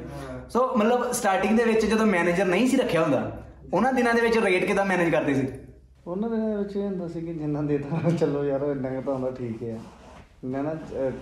ਸੋ 0.50 0.72
ਮਤਲਬ 0.78 1.12
ਸਟਾਰਟਿੰਗ 1.12 1.58
ਦੇ 1.58 1.64
ਵਿੱਚ 1.64 1.86
ਜਦੋਂ 1.86 2.06
ਮੈਨੇਜਰ 2.06 2.46
ਨਹੀਂ 2.46 2.68
ਸੀ 2.68 2.78
ਰੱਖਿਆ 2.78 3.02
ਹੁੰਦਾ 3.02 3.32
ਉਹਨਾਂ 3.74 3.94
ਦਿਨਾਂ 3.94 4.14
ਦੇ 4.14 4.22
ਵਿੱਚ 4.22 4.38
ਰੇਟ 4.38 4.66
ਕਿਦਾਂ 4.66 4.86
ਮੈਨੇਜ 4.86 5.10
ਕਰਦੇ 5.12 5.34
ਸੀ? 5.34 5.48
ਉਹਨਾਂ 6.08 6.30
ਦੇ 6.30 6.38
ਵਿੱਚ 6.58 6.76
ਇਹ 6.76 6.82
ਹੁੰਦਾ 6.84 7.08
ਸੀ 7.08 7.22
ਕਿ 7.22 7.34
ਜਿੰਨਾ 7.34 7.62
ਦੇਤਾ 7.62 8.10
ਚਲੋ 8.20 8.44
ਯਾਰ 8.46 8.62
ਇੰਨਾ 8.72 8.90
ਕੁ 8.90 9.02
ਤਾਂ 9.02 9.14
ਹੁੰਦਾ 9.14 9.32
ਠੀਕ 9.32 9.64
ਹੈ 9.64 9.78
ਮੈਂ 10.44 10.62
ਨਾ 10.64 10.74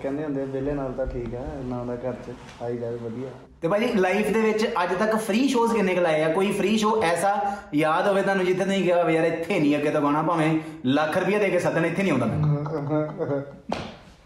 ਕਹਿੰਦੇ 0.02 0.24
ਹੁੰਦੇ 0.24 0.42
ਆ, 0.42 0.44
ਵਿਹਲੇ 0.44 0.72
ਨਾਲ 0.72 0.92
ਤਾਂ 0.92 1.06
ਠੀਕ 1.06 1.34
ਆ 1.34 1.40
ਨਾ 1.64 1.82
ਦਾ 1.84 1.94
ਘਰ 1.96 2.12
ਚ 2.26 2.32
ਆਈ 2.62 2.76
ਜਾਵੇ 2.78 2.98
ਵਧੀਆ। 2.98 3.30
ਤੇ 3.62 3.68
ਭਾਜੀ 3.68 3.86
ਲਾਈਫ 3.94 4.30
ਦੇ 4.32 4.40
ਵਿੱਚ 4.40 4.64
ਅੱਜ 4.82 4.94
ਤੱਕ 4.94 5.16
ਫ੍ਰੀ 5.16 5.46
ਸ਼ੋਜ਼ 5.48 5.72
ਕਿੰਨੇ 5.72 5.94
ਕੁ 5.94 6.00
ਲਾਏ 6.00 6.22
ਆ? 6.22 6.28
ਕੋਈ 6.28 6.52
ਫ੍ਰੀ 6.52 6.76
ਸ਼ੋ 6.78 7.00
ਐਸਾ 7.02 7.34
ਯਾਦ 7.74 8.06
ਹੋਵੇ 8.08 8.22
ਤੁਹਾਨੂੰ 8.22 8.44
ਜਿੱਥੇ 8.46 8.64
ਨਹੀਂ 8.64 8.84
ਗਿਆ 8.84 9.02
ਹੋਵੇ 9.02 9.14
ਯਾਰ 9.14 9.24
ਇੱਥੇ 9.24 9.58
ਨਹੀਂ 9.60 9.76
ਅੱਗੇ 9.76 9.90
ਤੋਂ 9.90 10.00
ਗਾਣਾ 10.02 10.22
ਭਾਵੇਂ 10.22 10.48
ਲੱਖ 10.86 11.18
ਰੁਪਏ 11.18 11.38
ਦੇ 11.38 11.50
ਕੇ 11.50 11.58
ਸੱਦਣ 11.58 11.84
ਇੱਥੇ 11.86 12.02
ਨਹੀਂ 12.02 12.12
ਆਉਂਦਾ 12.12 12.26
ਮੈਂ। 12.26 12.38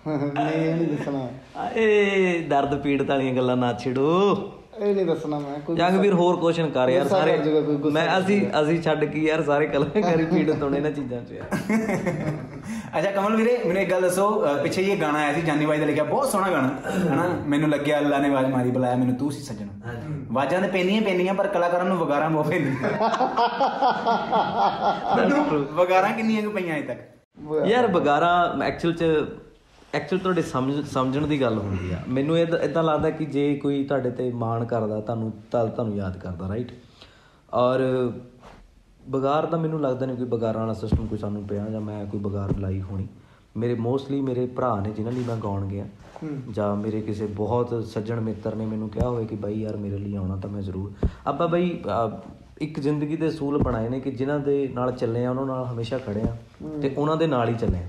ਨਹੀਂ 0.07 0.55
ਇਹ 0.55 0.75
ਨਹੀਂ 0.75 0.87
ਦੱਸਣਾ। 0.89 1.69
ਏ 1.77 2.39
ਦਰਦ 2.49 2.75
ਪੀੜਤ 2.83 3.09
ਵਾਲੀਆਂ 3.11 3.35
ਗੱਲਾਂ 3.35 3.57
ਨਾ 3.57 3.73
ਛਿੜੋ। 3.75 4.35
ਇਹ 4.81 4.95
ਨਹੀਂ 4.95 5.05
ਦੱਸਣਾ 5.07 5.39
ਮੈਂ 5.39 5.59
ਕੋਈ 5.61 5.77
ਜੰਗ 5.77 5.99
ਵੀਰ 6.01 6.15
ਹੋਰ 6.15 6.37
ਕੁਐਸਚਨ 6.37 6.71
ਕਰ 6.71 6.89
ਯਾਰ 6.89 7.09
ਸਾਰੇ। 7.09 7.37
ਮੈਂ 7.93 8.07
ਅਸੀਂ। 8.19 8.41
ਅਸੀਂ 8.63 8.81
ਛੱਡ 8.83 9.05
ਕੇ 9.05 9.21
ਯਾਰ 9.21 9.43
ਸਾਰੇ 9.43 9.67
ਕਲਾਕਾਰੀ 9.67 10.25
ਪੀੜਤ 10.25 10.63
ਹੋਣੇ 10.63 10.77
ਇਹਨਾਂ 10.77 10.91
ਚੀਜ਼ਾਂ 10.91 11.21
'ਚ 11.21 11.33
ਯਾਰ। 11.33 11.45
ਅੱਛਾ 12.99 13.11
ਕਮਲ 13.11 13.37
ਵੀਰੇ 13.37 13.57
ਮੈਨੂੰ 13.59 13.83
ਇੱਕ 13.83 13.91
ਗੱਲ 13.91 14.01
ਦੱਸੋ 14.01 14.27
ਪਿੱਛੇ 14.63 14.83
ਇਹ 14.83 14.97
ਗਾਣਾ 15.01 15.19
ਆਇਆ 15.19 15.33
ਸੀ 15.33 15.41
ਜਾਨੀ 15.43 15.67
ਬਾਈ 15.67 15.79
ਦਾ 15.79 15.87
ਲਿਖਿਆ 15.87 16.05
ਬਹੁਤ 16.05 16.29
ਸੋਹਣਾ 16.31 16.51
ਗਾਣਾ। 16.51 16.69
ਹਨਾ? 16.91 17.29
ਮੈਨੂੰ 17.47 17.71
ਲੱਗਿਆ 17.71 17.99
ਅੱਲਾ 17.99 18.19
ਨੇ 18.19 18.29
ਆਵਾਜ਼ 18.29 18.49
ਮਾਰੀ 18.49 18.71
ਬੁਲਾਇਆ 18.71 18.97
ਮੈਨੂੰ 18.97 19.15
ਤੂੰ 19.17 19.31
ਸੀ 19.33 19.43
ਸੱਜਣਾ। 19.43 19.91
ਆਵਾਜ਼ਾਂ 20.31 20.61
ਤੇ 20.61 20.69
ਪੈਂਦੀਆਂ 20.69 21.01
ਹੀ 21.01 21.05
ਪੈਂਦੀਆਂ 21.05 21.35
ਪਰ 21.35 21.47
ਕਲਾਕਾਰਾਂ 21.49 21.85
ਨੂੰ 21.85 21.99
ਵਗਾਰਾਂ 21.99 22.31
ਬਹੁਤ 22.31 22.49
ਪੈਂਦੀਆਂ। 22.49 22.91
ਵਗਾਰਾਂ 25.75 26.13
ਕਿੰਨੀਆਂ 26.13 26.43
ਕੁ 26.43 26.51
ਪਈਆਂ 26.51 26.77
ਅਜੇ 26.77 26.87
ਤੱਕ? 26.87 26.99
ਯਾਰ 27.67 27.87
ਬਗਾਰਾ 27.87 28.31
ਐਕਚੁਅਲ 28.65 28.93
ਚ 28.93 29.05
ਐਕਚੁਅਲ 29.95 30.21
ਤੁਹਾਡੇ 30.21 30.43
ਸਮਝ 30.43 30.85
ਸਮਝਣ 30.85 31.27
ਦੀ 31.27 31.41
ਗੱਲ 31.41 31.59
ਹੁੰਦੀ 31.59 31.93
ਆ। 31.93 31.99
ਮੈਨੂੰ 32.09 32.39
ਇਹ 32.39 32.47
ਇਦਾਂ 32.63 32.83
ਲੱਗਦਾ 32.83 33.11
ਕਿ 33.11 33.25
ਜੇ 33.27 33.55
ਕੋਈ 33.57 33.85
ਤੁਹਾਡੇ 33.85 34.11
ਤੇ 34.11 34.31
ਮਾਣ 34.35 34.65
ਕਰਦਾ 34.65 35.01
ਤੁਹਾਨੂੰ 35.01 35.33
ਤਾਂ 35.51 35.67
ਤੁਹਾਨੂੰ 35.67 35.97
ਯਾਦ 35.97 36.17
ਕਰਦਾ 36.19 36.49
ਰਾਈਟ 36.49 36.73
ਔਰ 37.55 37.81
ਬਗਾਰ 39.09 39.47
ਦਾ 39.47 39.57
ਮੈਨੂੰ 39.57 39.81
ਲੱਗਦਾ 39.81 40.07
ਨਹੀਂ 40.07 40.17
ਕੋਈ 40.17 40.27
ਬਗਾਰਾਂ 40.27 40.61
ਵਾਲਾ 40.61 40.73
ਸਿਸਟਮ 40.75 41.07
ਕੋਈ 41.07 41.19
ਸਾਨੂੰ 41.19 41.43
ਪਿਆ 41.47 41.69
ਜਾਂ 41.71 41.81
ਮੈਂ 41.81 42.05
ਕੋਈ 42.07 42.21
ਬਗਾਰ 42.21 42.57
ਲਾਈ 42.59 42.81
ਹੋਣੀ। 42.81 43.07
ਮੇਰੇ 43.57 43.75
ਮੋਸਟਲੀ 43.75 44.21
ਮੇਰੇ 44.21 44.47
ਭਰਾ 44.47 44.75
ਨੇ 44.81 44.91
ਜਿਨ੍ਹਾਂ 44.91 45.15
ਲਈ 45.15 45.25
ਮੈਂ 45.25 45.37
ਗਾਉਣ 45.37 45.67
ਗਿਆ। 45.67 45.85
ਜਾਂ 46.51 46.75
ਮੇਰੇ 46.77 47.01
ਕਿਸੇ 47.01 47.27
ਬਹੁਤ 47.37 47.85
ਸੱਜਣ 47.85 48.21
ਮਿੱਤਰ 48.21 48.55
ਨੇ 48.55 48.67
ਮੈਨੂੰ 48.67 48.89
ਕਿਹਾ 48.89 49.09
ਹੋਵੇ 49.09 49.27
ਕਿ 49.27 49.37
ਬਾਈ 49.37 49.61
ਯਾਰ 49.61 49.77
ਮੇਰੇ 49.77 49.99
ਲਈ 49.99 50.15
ਆਉਣਾ 50.15 50.37
ਤਾਂ 50.37 50.51
ਮੈਂ 50.51 50.63
ਜ਼ਰੂਰ। 50.63 50.93
ਆਪਾਂ 51.27 51.49
ਬਾਈ 51.49 51.79
ਇੱਕ 52.63 52.81
ਜ਼ਿੰਦਗੀ 52.81 53.17
ਦੇ 53.17 53.29
ਅਸੂਲ 53.29 53.59
ਬਣਾਏ 53.59 53.89
ਨੇ 53.89 54.01
ਕਿ 54.01 54.11
ਜਿਨ੍ਹਾਂ 54.11 54.39
ਦੇ 54.41 54.57
ਨਾਲ 54.75 54.93
ਚੱਲੇ 54.93 55.25
ਆ 55.25 55.31
ਉਹਨਾਂ 55.31 55.47
ਨਾਲ 55.47 55.65
ਹਮੇਸ਼ਾ 55.67 55.99
ਖੜੇ 55.99 56.23
ਆ 56.23 56.37
ਤੇ 56.83 56.95
ਉਹਨਾਂ 56.97 57.17
ਦੇ 57.17 57.27
ਨਾਲ 57.27 57.49
ਹੀ 57.49 57.55
ਚੱਲੇ 57.55 57.79
ਆ। 57.79 57.89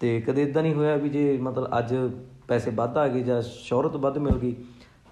ਤੇ 0.00 0.20
ਕਦੇ 0.20 0.42
ਇਦਾਂ 0.42 0.62
ਨਹੀਂ 0.62 0.74
ਹੋਇਆ 0.74 0.96
ਵੀ 0.96 1.08
ਜੇ 1.08 1.38
ਮਤਲਬ 1.42 1.78
ਅੱਜ 1.78 1.94
ਪੈਸੇ 2.48 2.70
ਵੱਧ 2.70 2.96
ਆ 2.98 3.06
ਗਏ 3.08 3.22
ਜਾਂ 3.22 3.40
ਸ਼ੋਹਰਤ 3.42 3.96
ਵੱਧ 3.96 4.18
ਮਿਲ 4.18 4.38
ਗਈ 4.38 4.54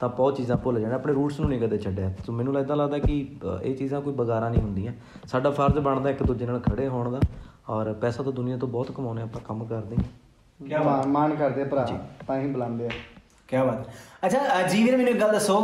ਤਾਂ 0.00 0.08
ਬਹੁਤ 0.08 0.36
ਚੀਜ਼ਾਂ 0.36 0.56
ਭੁੱਲ 0.56 0.80
ਜਾਣਾ 0.80 0.94
ਆਪਣੇ 0.94 1.12
ਰੂਟਸ 1.12 1.38
ਨੂੰ 1.40 1.48
ਨਹੀਂ 1.48 1.60
ਕਦੇ 1.60 1.78
ਛੱਡਿਆ। 1.78 2.12
ਸੋ 2.26 2.32
ਮੈਨੂੰ 2.32 2.54
ਲੱਗਦਾ 2.54 2.74
ਲੱਗਦਾ 2.74 2.98
ਕਿ 2.98 3.18
ਇਹ 3.62 3.76
ਚੀਜ਼ਾਂ 3.76 4.00
ਕੋਈ 4.00 4.12
ਬਗਾਰਾ 4.12 4.48
ਨਹੀਂ 4.48 4.60
ਹੁੰਦੀਆਂ। 4.62 4.92
ਸਾਡਾ 5.26 5.50
ਫਰਜ਼ 5.50 5.78
ਬਣਦਾ 5.78 6.10
ਇੱਕ 6.10 6.22
ਦੂਜੇ 6.22 6.46
ਨਾਲ 6.46 6.60
ਖੜੇ 6.60 6.86
ਹੋਣ 6.88 7.10
ਦਾ 7.12 7.20
ਔਰ 7.68 7.92
ਪੈਸਾ 7.92 8.22
ਤਾਂ 8.22 8.32
ਦੁਨੀਆ 8.32 8.56
ਤੋਂ 8.56 8.68
ਬਹੁਤ 8.68 8.92
ਕਮਾਉਂਦੇ 8.92 9.22
ਆਪਾਂ 9.22 9.40
ਕੰਮ 9.48 9.64
ਕਰਦੇ 9.64 9.96
ਹਾਂ। 9.96 10.66
ਕਿਆ 10.66 10.82
ਬਾਤ। 10.82 11.06
ਮਾਣ 11.06 11.34
ਕਰਦੇ 11.34 11.62
ਆ 11.62 11.64
ਭਰਾ 11.64 11.86
ਤਾਂ 12.28 12.38
ਹੀ 12.40 12.46
ਬੁਲਾਉਂਦੇ 12.46 12.86
ਆ। 12.86 12.90
ਕੀ 13.48 13.56
ਬਾਤ। 13.56 13.88
ਅੱਛਾ 14.26 14.38
ਅਹ 14.38 14.68
ਜੀ 14.68 14.82
ਵੀਰੇ 14.84 14.96
ਮੈਨੂੰ 14.96 15.12
ਇੱਕ 15.12 15.20
ਗੱਲ 15.20 15.32
ਦੱਸੋ 15.32 15.60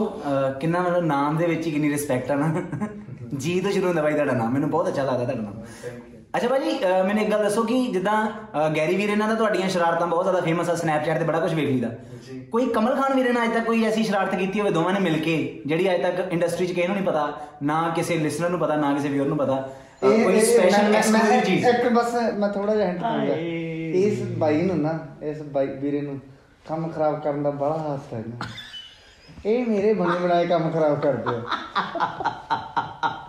ਕਿੰਨਾ 0.61 0.81
ਮਤਲਬ 0.81 1.04
ਨਾਮ 1.04 1.37
ਦੇ 1.37 1.47
ਵਿੱਚ 1.47 1.66
ਹੀ 1.66 1.71
ਕਿੰਨੀ 1.73 1.90
ਰਿਸਪੈਕਟ 1.90 2.31
ਆ 2.31 2.35
ਨਾ? 2.35 2.52
ਜੀ 3.38 3.61
ਤੋਂ 3.61 3.71
ਸ਼ੁਰੂ 3.71 3.87
ਹੁੰਦਾ 3.87 4.02
ਬਾਈ 4.02 4.12
ਤੁਹਾਡਾ 4.12 4.33
ਨਾਮ 4.33 4.52
ਮੈਨੂੰ 4.52 4.71
ਬਹੁਤ 4.71 4.88
ਅੱਛਾ 4.88 5.02
ਲੱਗਦਾ 5.04 5.25
ਤੁਹਾਡਾ 5.25 5.43
ਨਾਮ। 5.43 5.62
ਅੱਛਾ 6.35 6.49
ਭਾਜੀ 6.49 6.71
ਮੈਨੂੰ 7.05 7.23
ਇੱਕ 7.23 7.31
ਗੱਲ 7.31 7.43
ਦੱਸੋ 7.43 7.62
ਕਿ 7.64 7.75
ਜਿੱਦਾਂ 7.88 8.69
ਗੈਰੀ 8.76 8.95
ਵੀਰੇ 8.97 9.17
ਨਾਲ 9.17 9.29
ਤਾਂ 9.29 9.37
ਤੁਹਾਡੀਆਂ 9.37 9.69
ਸ਼ਰਾਰਤਾਂ 9.69 10.07
ਬਹੁਤ 10.07 10.25
ਜ਼ਿਆਦਾ 10.25 10.41
ਫੇਮਸ 10.41 10.71
ਆ 10.71 10.75
ਸਨੈਪਚੈਟ 10.75 11.19
ਤੇ 11.19 11.25
ਬੜਾ 11.25 11.41
ਕੁਝ 11.41 11.53
ਵੇਖ 11.55 11.69
ਲਈਦਾ। 11.69 11.88
ਕੋਈ 12.53 12.67
ਕਮਲ 12.69 12.95
ਖਾਨ 12.97 13.14
ਵੀਰੇ 13.14 13.33
ਨਾਲ 13.33 13.45
ਅੱਜ 13.45 13.53
ਤੱਕ 13.55 13.64
ਕੋਈ 13.64 13.85
ਐਸੀ 13.85 14.03
ਸ਼ਰਾਰਤ 14.03 14.35
ਕੀਤੀ 14.35 14.61
ਹੋਵੇ 14.61 14.71
ਦੋਵਾਂ 14.71 14.93
ਨੇ 14.93 15.00
ਮਿਲ 15.00 15.19
ਕੇ 15.21 15.37
ਜਿਹੜੀ 15.67 15.91
ਅੱਜ 15.95 16.03
ਤੱਕ 16.03 16.33
ਇੰਡਸਟਰੀ 16.33 16.67
'ਚ 16.67 16.73
ਕਿਸੇ 16.73 16.87
ਨੂੰ 16.87 16.97
ਨਹੀਂ 16.97 17.07
ਪਤਾ 17.07 17.26
ਨਾ 17.62 17.88
ਕਿਸੇ 17.97 18.17
ਲਿਸਨਰ 18.17 18.50
ਨੂੰ 18.50 18.59
ਪਤਾ 18.61 18.76
ਨਾ 18.76 18.93
ਕਿਸੇ 18.95 19.09
ਵਿਊਅਰ 19.09 19.29
ਨੂੰ 19.29 19.37
ਪਤਾ? 19.38 19.57
ਕੋਈ 20.03 20.41
ਸਪੈਸ਼ਲ 20.41 20.95
ਐਕਸਕਲੂਸਿਵ 20.95 21.41
ਚੀਜ਼? 21.43 21.67
ਇੱਕ 21.67 21.88
ਬਸ 21.93 22.14
ਮੈਂ 22.35 22.49
ਥੋੜਾ 22.49 22.75
ਜਿਹਾ 22.75 22.87
ਹਿੰਟ 22.88 23.00
ਦੂੰਗਾ 23.00 23.35
ਇਸ 24.00 24.23
ਬਾਈ 24.38 24.62
ਨੂੰ 24.62 24.79
ਨਾ 24.79 24.99
ਇਸ 25.23 25.43
ਬਾਈ 25.53 25.67
ਵੀਰੇ 25.79 26.00
ਨੂੰ 26.00 26.19
ਕੰਮ 26.67 26.88
ਖਰਾਬ 26.91 27.21
ਕਰਨ 27.23 27.43
ਦਾ 27.43 27.50
ਬੜਾ 27.53 27.76
ਹਾਸਾ 27.79 28.17
ਹੈ 28.17 28.23
ਇਹ 29.47 29.67
ਮੇਰੇ 29.67 29.93
ਬਣੇ 29.95 30.19
ਬਣਾਏ 30.19 30.47
ਕੰਮ 30.47 30.71
ਖਰਾਬ 30.71 31.00
ਕਰਦੇ 31.00 31.37
ਆ। 31.37 31.41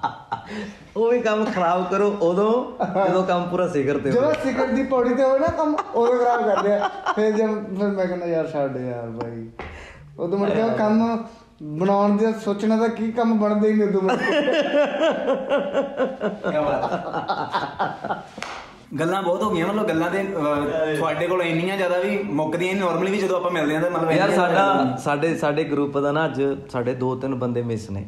ਉਹ 0.98 1.12
ਵੀ 1.12 1.20
ਕੰਮ 1.20 1.46
ਖਰਾਬ 1.46 1.90
ਕਰੋ 1.90 2.08
ਉਦੋਂ 2.22 2.52
ਜਦੋਂ 3.08 3.24
ਕੰਮ 3.24 3.44
ਪੂਰਾ 3.44 3.68
ਸਿਖਰ 3.68 3.98
ਤੇ 4.00 4.12
ਜਦੋਂ 4.12 4.34
ਸਿਕਰ 4.44 4.66
ਦੀ 4.66 4.84
ਪੌੜੀ 4.84 5.14
ਤੇ 5.16 5.24
ਹੋਵੇ 5.24 5.40
ਨਾ 5.40 5.48
ਕੰਮ 5.48 5.76
ਉਦੋਂ 5.96 6.20
ਖਰਾਬ 6.20 6.42
ਕਰਦੇ 6.46 6.74
ਆ। 6.74 6.90
ਫਿਰ 7.16 7.32
ਜਦ 7.32 7.78
ਫਿਰ 7.78 7.88
ਮੈਂ 7.88 8.06
ਕਹਿੰਦਾ 8.08 8.26
ਯਾਰ 8.26 8.48
ਛੱਡ 8.48 8.78
ਯਾਰ 8.78 9.10
ਬਾਈ। 9.10 9.50
ਉਦੋਂ 10.20 10.40
ਮੁੜ 10.40 10.50
ਕੇ 10.50 10.62
ਕੰਮ 10.78 11.24
ਬਣਾਉਣ 11.64 12.18
ਦੇ 12.18 12.34
ਸੋਚਣਾ 12.46 12.78
ਤਾਂ 12.78 12.90
ਕੀ 12.90 13.12
ਕੰਮ 13.12 13.38
ਬਣਦੇ 13.40 13.70
ਹੀ 13.70 13.74
ਨਹੀਂ 13.74 13.88
ਉਦੋਂ 13.88 14.02
ਬਾਅਦ 14.02 14.20
ਗੱਲਾਂ 19.00 19.22
ਬਹੁਤ 19.24 19.44
ਹੋ 19.44 19.50
ਗਈਆਂ 19.50 19.68
ਮਤਲਬ 19.68 19.88
ਗੱਲਾਂ 19.88 20.10
ਤੇ 20.10 20.24
ਤੁਹਾਡੇ 20.98 21.28
ਕੋਲ 21.28 21.42
ਇੰਨੀਆਂ 21.42 21.78
ਜ਼ਿਆਦਾ 21.78 21.98
ਵੀ 21.98 22.18
ਮੁੱਕਦੀਆਂ 22.24 22.74
ਨਹੀਂ 22.74 22.84
ਨਾਰਮਲੀ 22.84 23.12
ਵੀ 23.12 23.18
ਜਦੋਂ 23.18 23.38
ਆਪਾਂ 23.38 23.52
ਮਿਲਦੇ 23.52 23.76
ਆਂ 23.76 23.82
ਤਾਂ 23.82 23.92
ਮਤਲਬ 23.92 24.12
ਯਾਰ 24.12 24.32
ਸਾਡਾ 24.32 24.98
ਸਾਡੇ 25.04 25.36
ਸਾਡੇ 25.36 25.64
ਗਰੁੱਪ 25.64 25.98
ਦਾ 25.98 26.12
ਨਾ 26.12 26.26
ਅੱਜ 26.26 26.42
ਸਾਡੇ 26.70 26.94
ਦੋ 26.94 27.16
ਤਿੰਨ 27.16 27.36
ਬੰਦੇ 27.36 27.62
ਮਿਸ 27.62 27.90
ਨੇ। 27.90 28.06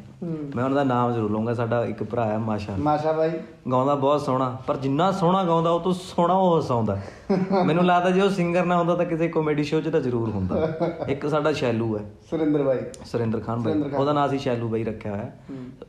ਮੈਂ 0.56 0.64
ਉਹਨਾਂ 0.64 0.76
ਦਾ 0.76 0.84
ਨਾਮ 0.84 1.14
ਜ਼ਰੂਰ 1.14 1.32
ਲਵਾਂਗਾ 1.32 1.54
ਸਾਡਾ 1.54 1.86
ਇੱਕ 1.86 2.04
ਭਰਾ 2.04 2.26
ਹੈ 2.26 2.38
ਮਾਸ਼ਾ। 2.38 2.74
ਮਾਸ਼ਾ 2.80 3.12
ਬਾਈ। 3.12 3.32
ਗਾਉਂਦਾ 3.72 3.96
ਬਹੁਤ 3.96 4.22
ਸੋਹਣਾ 4.22 4.58
ਪਰ 4.68 4.78
ਜਿੰਨਾ 4.78 5.12
ਸੋਹਣਾ 5.12 5.44
ਗਾਉਂਦਾ 5.44 5.70
ਉਹ 5.70 5.80
ਤੋਂ 5.80 5.94
ਸੋਹਣਾ 5.94 6.34
ਉਹ 6.34 6.60
ਹਸਾਉਂਦਾ 6.60 6.98
ਮੈਨੂੰ 7.66 7.86
ਲੱਗਦਾ 7.86 8.12
ਜੇ 8.12 8.22
ਉਹ 8.22 8.30
ਸਿੰਗਰ 8.30 8.66
ਨਾ 8.66 8.78
ਹੁੰਦਾ 8.78 8.96
ਤਾਂ 8.96 9.06
ਕਿਸੇ 9.06 9.28
ਕਾਮੇਡੀ 9.28 9.64
ਸ਼ੋਅ 9.64 9.82
'ਚ 9.82 9.88
ਤਾਂ 9.88 10.00
ਜ਼ਰੂਰ 10.00 10.30
ਹੁੰਦਾ। 10.30 10.78
ਇੱਕ 11.10 11.30
ਸਾਡਾ 11.30 11.52
ਸ਼ੈਲੂ 11.52 11.98
ਹੈ। 11.98 12.04
ਸੁਰਿੰਦਰ 12.30 12.64
ਬਾਈ। 12.64 12.78
ਸੁਰਿੰਦਰ 13.06 13.40
ਖਾਨ 13.40 13.60
ਬਾਈ। 13.60 13.74
ਉਹਦਾ 13.74 14.14
ਨਾਮ 14.14 14.28
ਅਸੀਂ 14.28 14.40
ਸ਼ੈਲੂ 14.40 14.70
ਬਾਈ 14.70 14.84
ਰੱਖਿਆ 14.84 15.12
ਹੋਇਆ। 15.12 15.32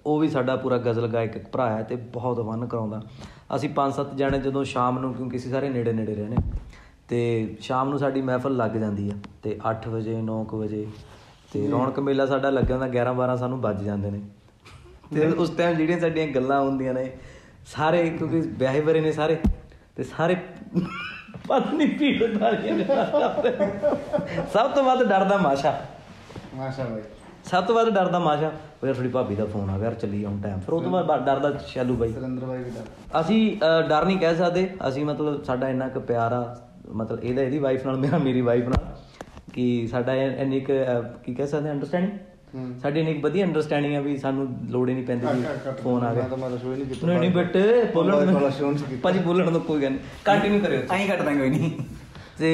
ਉਹ 0.07 0.19
ਵੀ 0.19 0.29
ਸਾਡਾ 0.29 0.57
ਪੂਰਾ 0.57 0.77
ਗਜ਼ਲ 0.77 1.09
ਗਾਇਕ 1.09 1.37
ਇੱਕ 1.37 1.49
ਭਰਾ 1.49 1.77
ਹੈ 1.77 1.83
ਤੇ 1.83 1.97
ਬਹੁਤ 1.97 2.41
ਵੰਨ 2.41 2.67
ਕਰਾਉਂਦਾ। 2.67 3.03
ਅਸੀਂ 3.57 3.69
ਪੰਜ 3.69 3.95
ਸੱਤ 3.95 4.15
ਜਣੇ 4.15 4.39
ਜਦੋਂ 4.39 4.65
ਸ਼ਾਮ 4.65 4.99
ਨੂੰ 4.99 5.15
ਕਿਉਂਕਿ 5.15 5.37
ਅਸੀਂ 5.37 5.51
ਸਾਰੇ 5.51 5.69
ਨੇੜੇ 5.69 5.93
ਨੇੜੇ 5.93 6.15
ਰਹਿੰਦੇ 6.15 6.37
ਤੇ 7.09 7.55
ਸ਼ਾਮ 7.61 7.89
ਨੂੰ 7.89 7.99
ਸਾਡੀ 7.99 8.23
ਮਹਿਫਲ 8.23 8.57
ਲੱਗ 8.57 8.71
ਜਾਂਦੀ 8.71 9.11
ਆ। 9.11 9.13
ਤੇ 9.43 9.59
8 9.71 9.89
ਵਜੇ 9.89 10.23
9 10.23 10.55
ਵਜੇ 10.55 10.87
ਤੇ 11.53 11.71
ਰੌਣਕ 11.71 12.01
ਮੇਲਾ 12.01 12.27
ਸਾਡਾ 12.27 12.51
ਲੱਗਣ 12.51 12.79
ਦਾ 12.79 12.87
11 12.87 13.15
12 13.15 13.37
ਸਾਨੂੰ 13.37 13.61
ਵੱਜ 13.61 13.83
ਜਾਂਦੇ 13.83 14.11
ਨੇ। 14.11 14.21
ਤੇ 15.15 15.27
ਉਸ 15.27 15.51
ਟਾਈਮ 15.51 15.77
ਜਿਹੜੀਆਂ 15.77 16.01
ਸਾਡੀਆਂ 16.01 16.27
ਗੱਲਾਂ 16.27 16.61
ਹੁੰਦੀਆਂ 16.61 16.95
ਨੇ 16.95 17.13
ਸਾਰੇ 17.67 18.11
ਕਿਉਂਕਿ 18.11 18.41
ਵਿਆਹੇ 18.41 18.81
ਬਰੇ 18.81 19.01
ਨੇ 19.01 19.13
ਸਾਰੇ 19.13 19.37
ਤੇ 19.97 20.03
ਸਾਰੇ 20.03 20.37
ਪਤਾ 21.49 21.73
ਨਹੀਂ 21.73 21.89
ਭੀੜ 21.99 22.23
ਨੇ 22.23 22.85
ਸਭ 24.53 24.71
ਤੋਂ 24.75 24.85
ਵੱਧ 24.85 25.03
ਡਰਦਾ 25.03 25.37
ਮਾਸ਼ਾ। 25.37 25.73
ਮਾਸ਼ਾ 26.57 26.85
ਬਾਈ 26.85 27.03
ਸਭ 27.45 27.65
ਤੋਂ 27.65 27.75
ਵੱਧ 27.75 27.89
ਡਰਦਾ 27.89 28.19
ਮਾਸ਼ਾ। 28.19 28.47
ਉਹ 28.83 28.87
ਯਾਰ 28.87 28.95
ਤੁਹਾਡੀ 28.95 29.11
ਭਾਬੀ 29.13 29.35
ਦਾ 29.35 29.45
ਫੋਨ 29.45 29.71
ਆ 29.71 29.77
ਗਿਆ 29.79 29.85
ਯਾਰ 29.85 29.95
ਚੱਲੀ 29.95 30.25
ਹੁਣ 30.25 30.41
ਟਾਈਮ 30.43 30.59
ਫਿਰ 30.61 30.75
ਉਹ 30.75 30.83
ਤੋਂ 30.83 30.91
ਬਾਅਦ 30.91 31.25
ਡਰਦਾ 31.27 31.53
ਸ਼ੈਲੂ 31.67 31.97
ਬਾਈ। 31.97 32.13
ਸੁਰਿੰਦਰ 32.13 32.45
ਬਾਈ 32.47 32.63
ਵੀ 32.63 32.71
ਡਰ। 32.71 33.21
ਅਸੀਂ 33.21 33.41
ਡਰ 33.89 34.05
ਨਹੀਂ 34.05 34.19
ਕਹਿ 34.19 34.37
ਸਕਦੇ। 34.37 34.69
ਅਸੀਂ 34.89 35.05
ਮਤਲਬ 35.05 35.43
ਸਾਡਾ 35.45 35.69
ਇੰਨਾ 35.69 35.89
ਕੁ 35.89 36.01
ਪਿਆਰ 36.01 36.33
ਆ 36.33 36.57
ਮਤਲਬ 36.89 37.25
ਇਹਦਾ 37.25 37.43
ਇਹਦੀ 37.43 37.59
ਵਾਈਫ 37.59 37.87
ਨਾਲ 37.87 37.97
ਮੇਰਾ 37.97 38.19
ਮੇਰੀ 38.19 38.41
ਵਾਈਫ 38.41 38.69
ਨਾਲ 38.69 38.97
ਕਿ 39.55 39.87
ਸਾਡਾ 39.91 40.15
ਇੰਨੀ 40.15 40.61
ਕੁ 40.61 40.73
ਕੀ 41.25 41.35
ਕਹਿ 41.35 41.47
ਸਕਦੇ 41.47 41.71
ਅੰਡਰਸਟੈਂਡਿੰਗ 41.71 42.19
ਸਾਡੀ 42.83 43.01
ਇੰਨੀ 43.01 43.15
ਕੁ 43.15 43.21
ਵਧੀਆ 43.21 43.45
ਅੰਡਰਸਟੈਂਡਿੰਗ 43.47 43.95
ਆ 43.97 44.01
ਵੀ 44.01 44.17
ਸਾਨੂੰ 44.19 44.47
ਲੋੜ 44.71 44.89
ਹੀ 44.89 44.95
ਨਹੀਂ 44.95 45.05
ਪੈਂਦੀ 45.07 45.27
ਵੀ 45.27 45.43
ਫੋਨ 45.83 46.05
ਆ 46.05 46.13
ਗਿਆ। 46.15 46.23
ਮੈਂ 46.23 46.31
ਤਾਂ 46.31 46.39
ਮੈਂ 46.39 46.59
ਸ਼ੋਅ 46.59 46.73
ਹੀ 46.73 46.77
ਨਹੀਂ 46.77 46.87
ਕੀਤਾ 46.87 47.07
ਨਹੀਂ 47.07 47.19
ਨਹੀਂ 47.19 47.31
ਬੇਟੇ 47.31 47.83
ਬੋਲਣ। 47.95 48.35
ਭਾਜੀ 49.03 49.19
ਬੋਲਣ 49.19 49.51
ਤੋਂ 49.53 49.61
ਕੋਈ 49.61 49.83
ਗੱਲ 49.83 49.91
ਨਹੀਂ। 49.91 50.01
ਕੰਟੀਨਿਊ 50.25 50.61
ਕਰਿਓ 50.61 50.81
ਅਸੀਂ 50.95 51.09
ਕੱਟ 51.09 51.23
ਦਾਂਗੇ 51.23 51.39
ਕੋਈ 51.39 51.51
ਨਹੀਂ। 51.51 51.71
ਤੇ 52.39 52.51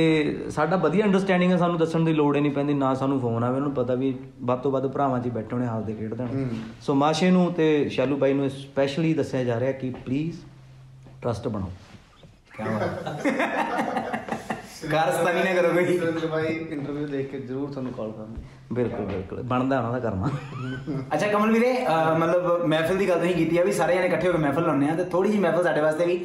ਸਾਡਾ 0.50 0.76
ਵਧੀਆ 0.76 1.04
ਅੰਡਰਸਟੈਂਡਿੰਗ 1.04 1.52
ਹੈ 1.52 1.56
ਸਾਨੂੰ 1.56 1.78
ਦੱਸਣ 1.78 2.04
ਦੀ 2.04 2.12
ਲੋੜ 2.12 2.34
ਹੀ 2.36 2.40
ਨਹੀਂ 2.40 2.52
ਪੈਂਦੀ 2.52 2.74
ਨਾ 2.74 2.92
ਸਾਨੂੰ 2.94 3.20
ਫੋਨ 3.20 3.44
ਆਵੇ। 3.44 3.56
ਉਹਨੂੰ 3.56 3.72
ਪਤਾ 3.74 3.94
ਵੀ 3.94 4.14
ਵੱਧ 4.42 4.60
ਤੋਂ 4.60 4.70
ਵੱਧ 4.72 4.86
ਭਰਾਵਾਂ 4.86 5.20
'ਚ 5.20 5.28
ਬੈਠੇ 5.28 5.54
ਹੋਣੇ 5.54 5.66
ਹਾਲ 5.66 5.82
ਦੇ 5.84 5.94
ਖੇਡਦੇ 5.94 6.24
ਨੇ 6.24 6.46
ਸੋ 6.82 6.94
ਮਾਸ਼ੇ 6.94 7.30
ਨੂੰ 7.30 7.52
ਤੇ 7.54 7.88
ਸ਼ੈਲੂ 7.88 8.16
ਬਾਈ 8.16 8.32
ਨੂੰ 8.32 8.50
ਸਪੈਸ਼ਲੀ 8.50 9.12
ਦੱਸਿਆ 9.14 9.44
ਜਾ 9.44 9.58
ਰਿਹਾ 9.60 9.72
ਕਿ 9.72 9.90
ਪਲੀਜ਼ 10.04 10.36
ਟਰਸਟ 11.22 11.48
ਬਣਾਓ। 11.48 11.70
ਕਾਰਸਤਾਨੀ 14.82 15.42
ਨਾ 15.44 15.52
ਕਰੋ 15.54 15.68
ਕੋਈ। 15.74 15.98
ਬਾਈ 16.28 16.46
ਇੰਟਰਵਿਊ 16.46 17.06
ਦੇਖ 17.06 17.30
ਕੇ 17.30 17.38
ਜ਼ਰੂਰ 17.40 17.70
ਤੁਹਾਨੂੰ 17.70 17.92
ਕਾਲ 17.92 18.10
ਕਰਾਂਗੇ। 18.12 18.42
ਬਿਲਕੁਲ 18.72 19.06
ਬਿਲਕੁਲ। 19.06 19.42
ਬਣਦਾ 19.42 19.78
ਉਹਨਾਂ 19.78 19.92
ਦਾ 19.92 19.98
ਕਰਨਾ 20.00 20.30
ਅੱਛਾ 21.14 21.26
ਕਮਲ 21.28 21.52
ਵੀਰੇ 21.52 21.72
ਮਤਲਬ 22.18 22.64
ਮਹਿਫਿਲ 22.66 22.96
ਦੀ 22.96 23.08
ਗੱਲ 23.08 23.18
ਤੁਸੀਂ 23.18 23.34
ਕੀਤੀ 23.34 23.58
ਆ 23.58 23.64
ਵੀ 23.64 23.72
ਸਾਰੇ 23.72 23.94
ਜਣੇ 23.94 24.06
ਇਕੱਠੇ 24.06 24.26
ਹੋ 24.28 24.32
ਕੇ 24.32 24.38
ਮਹਿਫਿਲ 24.38 24.64
ਲਾਉਂਦੇ 24.64 24.88
ਆ 24.88 24.94
ਤੇ 24.94 25.04
ਥੋੜੀ 25.04 25.30
ਜੀ 25.30 25.38
ਮਹਿਫਿਲ 25.38 25.62
ਸਾਡੇ 25.62 25.80
ਵਾਸਤੇ 25.80 26.06
ਵੀ 26.06 26.18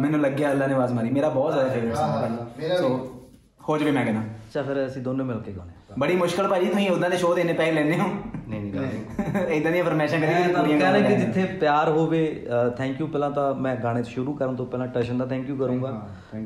ਮੈਨੂੰ 0.00 0.20
ਲੱਗਿਆ 0.20 0.50
ਅੱਲਾ 0.50 0.66
ਨੇ 0.66 0.74
ਆਵਾਜ਼ 0.74 0.92
ਮਾਰੀ। 0.92 1.10
ਮੇਰਾ 1.10 1.28
ਬਹੁਤ 1.28 1.52
ਜ਼ਿਆਦਾ 1.52 1.68
ਫੇਵਰਟ 1.70 1.96
ਸੌਂਗ 1.96 2.38
ਮੇਰਾ। 2.58 2.76
ਸੋ 2.76 2.88
ਹੋ 3.68 3.78
ਜਵੇ 3.78 3.90
ਮੈਂ 3.90 4.04
ਕਹਿੰਦਾ। 4.04 4.22
ਅੱਛਾ 4.54 4.62
ਫਿਰ 4.62 4.84
ਅਸੀਂ 4.86 5.00
ਦੋਨੋਂ 5.02 5.24
ਮਿਲ 5.26 5.38
ਕੇ 5.40 5.52
ਗਾਉਣੇ 5.52 5.72
ਬੜੀ 5.98 6.16
ਮੁਸ਼ਕਲ 6.16 6.48
ਭਾਜੀ 6.48 6.66
ਤੁਸੀਂ 6.66 6.90
ਉਦਾਂ 6.90 7.08
ਦੇ 7.10 7.16
ਸ਼ੋਅ 7.16 7.34
ਦੇ 7.34 7.40
ਇੰਨੇ 7.40 7.52
ਪੈਸੇ 7.52 7.72
ਲੈਂਦੇ 7.72 7.98
ਹੋ? 7.98 8.06
ਨਹੀਂ 8.48 8.60
ਨਹੀਂ 8.60 9.54
ਇਦਾਂ 9.56 9.72
ਦੀਆਂ 9.72 9.84
ਫਰਮੈਸ਼ਾਂ 9.84 10.18
ਕਰੀ 10.20 10.32
ਤੁਹਾਨੂੰ 10.32 10.54
ਪੂਰੀਆਂ 10.54 10.78
ਕਹਿ 10.80 10.92
ਰਿਹਾ 10.92 11.08
ਕਿ 11.08 11.16
ਜਿੱਥੇ 11.16 11.44
ਪਿਆਰ 11.60 11.88
ਹੋਵੇ 11.88 12.20
ਥੈਂਕ 12.78 13.00
ਯੂ 13.00 13.06
ਪਹਿਲਾਂ 13.06 13.30
ਤਾਂ 13.30 13.54
ਮੈਂ 13.54 13.74
ਗਾਣੇ 13.76 14.02
ਸ਼ੁਰੂ 14.02 14.32
ਕਰਨ 14.34 14.56
ਤੋਂ 14.56 14.66
ਪਹਿਲਾਂ 14.66 14.86
ਟਸ਼ਨ 14.86 15.18
ਦਾ 15.18 15.26
ਥੈਂਕ 15.26 15.48
ਯੂ 15.48 15.56
ਕਰੂੰਗਾ। 15.56 15.90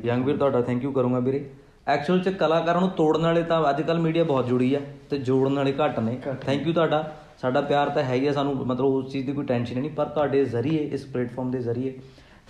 ਯੰਗ 0.05 0.25
ਵੀਰ 0.25 0.37
ਤੁਹਾਡਾ 0.37 0.61
ਥੈਂਕ 0.61 0.83
ਯੂ 0.83 0.91
ਕਰੂੰਗਾ 0.91 1.19
ਵੀਰੇ। 1.19 1.43
ਐਕਚੁਅਲ 1.87 2.19
ਚ 2.19 2.29
ਕਲਾਕਾਰਾਂ 2.29 2.81
ਨੂੰ 2.81 2.89
ਤੋੜਨ 2.89 3.21
ਵਾਲੇ 3.21 3.43
ਤਾਂ 3.43 3.61
ਅੱਜ 3.69 3.81
ਕੱਲ 3.81 3.99
ਮੀਡੀਆ 3.99 4.23
ਬਹੁਤ 4.23 4.47
ਜੁੜੀ 4.47 4.73
ਆ 4.73 4.79
ਤੇ 5.09 5.17
ਜੋੜਨ 5.19 5.55
ਵਾਲੇ 5.55 5.73
ਘੱਟ 5.85 5.99
ਨੇ। 5.99 6.17
ਥੈਂਕ 6.41 6.67
ਯੂ 6.67 6.73
ਤੁਹਾਡਾ। 6.73 7.03
ਸਾਡਾ 7.41 7.61
ਪਿਆਰ 7.61 7.89
ਤਾਂ 7.89 8.03
ਹੈ 8.03 8.13
ਹੀ 8.13 8.27
ਆ 8.27 8.31
ਸਾਨੂੰ 8.33 8.55
ਮਤਲਬ 8.67 8.85
ਉਸ 8.85 9.11
ਚੀਜ਼ 9.11 9.25
ਦੀ 9.25 9.33
ਕੋਈ 9.33 9.45
ਟੈਨਸ਼ਨ 9.45 9.79
ਨਹੀਂ 9.79 9.91
ਪਰ 9.91 10.05
ਤੁਹਾਡੇ 10.05 10.43
ਜ਼ਰੀਏ 10.45 10.79
ਇਸ 10.93 11.05
ਪਲੇਟਫਾਰਮ 11.05 11.51
ਦੇ 11.51 11.59
ਜ਼ਰੀਏ 11.59 11.93